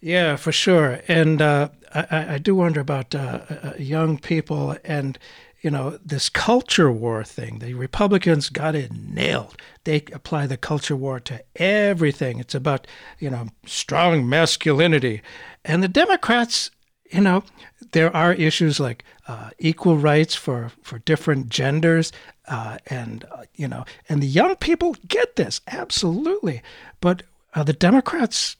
[0.02, 1.00] Yeah, for sure.
[1.06, 5.16] And uh, I, I, do wonder about uh, uh, young people and,
[5.60, 7.60] you know, this culture war thing.
[7.60, 9.56] The Republicans got it nailed.
[9.84, 12.40] They apply the culture war to everything.
[12.40, 12.88] It's about,
[13.20, 15.22] you know, strong masculinity.
[15.64, 16.72] And the Democrats,
[17.12, 17.44] you know,
[17.92, 22.12] there are issues like uh, equal rights for, for different genders.
[22.48, 26.62] Uh, and, uh, you know, and the young people get this, absolutely.
[27.00, 27.22] But
[27.54, 28.56] the Democrats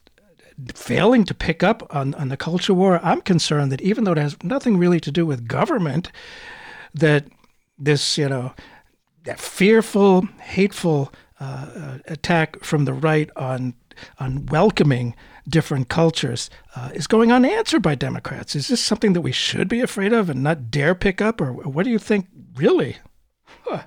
[0.74, 4.18] failing to pick up on, on the culture war, I'm concerned that even though it
[4.18, 6.12] has nothing really to do with government,
[6.94, 7.24] that
[7.78, 8.53] this, you know,
[9.24, 11.12] that fearful, hateful
[11.43, 13.74] uh, uh attack from the right on
[14.18, 15.14] on welcoming
[15.49, 18.55] different cultures uh, is going unanswered by Democrats.
[18.55, 21.53] Is this something that we should be afraid of and not dare pick up, or
[21.53, 22.97] what do you think, really?
[23.64, 23.82] Huh.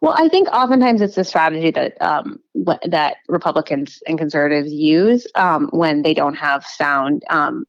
[0.00, 2.38] Well, I think oftentimes it's a strategy that um,
[2.84, 7.64] that Republicans and conservatives use um, when they don't have sound um,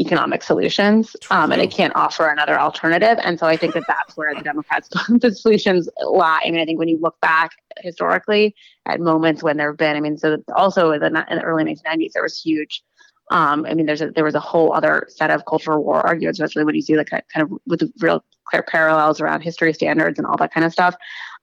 [0.00, 3.18] economic solutions, um, and it can't offer another alternative.
[3.22, 6.40] And so I think that that's where the Democrats' the solutions lie.
[6.44, 8.54] I mean, I think when you look back historically
[8.86, 11.64] at moments when there have been, I mean, so also in the, in the early
[11.64, 12.82] 1990s there was huge
[13.30, 16.40] um, I mean, there's a, there was a whole other set of cultural war arguments,
[16.40, 20.26] especially when you see like kind of with real clear parallels around history standards and
[20.26, 20.96] all that kind of stuff.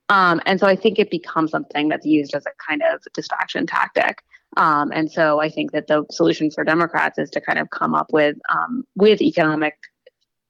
[0.10, 3.66] Um, and so I think it becomes something that's used as a kind of distraction
[3.66, 4.22] tactic.
[4.56, 7.94] Um, and so I think that the solution for Democrats is to kind of come
[7.94, 9.78] up with um, with economic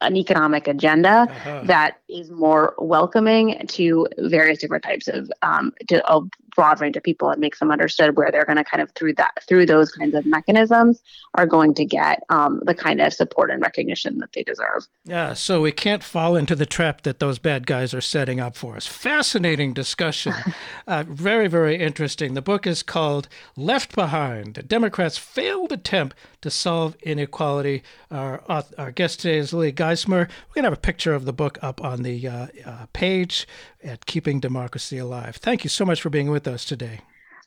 [0.01, 1.61] an economic agenda uh-huh.
[1.65, 6.21] that is more welcoming to various different types of um, to a
[6.57, 9.13] broad range of people and makes them understood where they're going to kind of through
[9.13, 11.01] that through those kinds of mechanisms
[11.35, 14.87] are going to get um, the kind of support and recognition that they deserve.
[15.05, 18.55] Yeah, so we can't fall into the trap that those bad guys are setting up
[18.55, 18.87] for us.
[18.87, 20.33] Fascinating discussion,
[20.87, 22.33] uh, very very interesting.
[22.33, 28.41] The book is called "Left Behind: A Democrats' Failed Attempt to Solve Inequality." Our
[28.77, 30.27] our guest today is Lily Geismer.
[30.27, 33.47] We're going to have a picture of the book up on the uh, uh, page
[33.87, 35.37] at Keeping Democracy Alive.
[35.37, 37.01] Thank you so much for being with us today.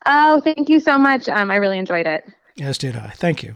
[0.07, 1.29] Oh, thank you so much.
[1.29, 2.25] Um, I really enjoyed it.
[2.61, 3.11] As did I.
[3.11, 3.55] Thank you.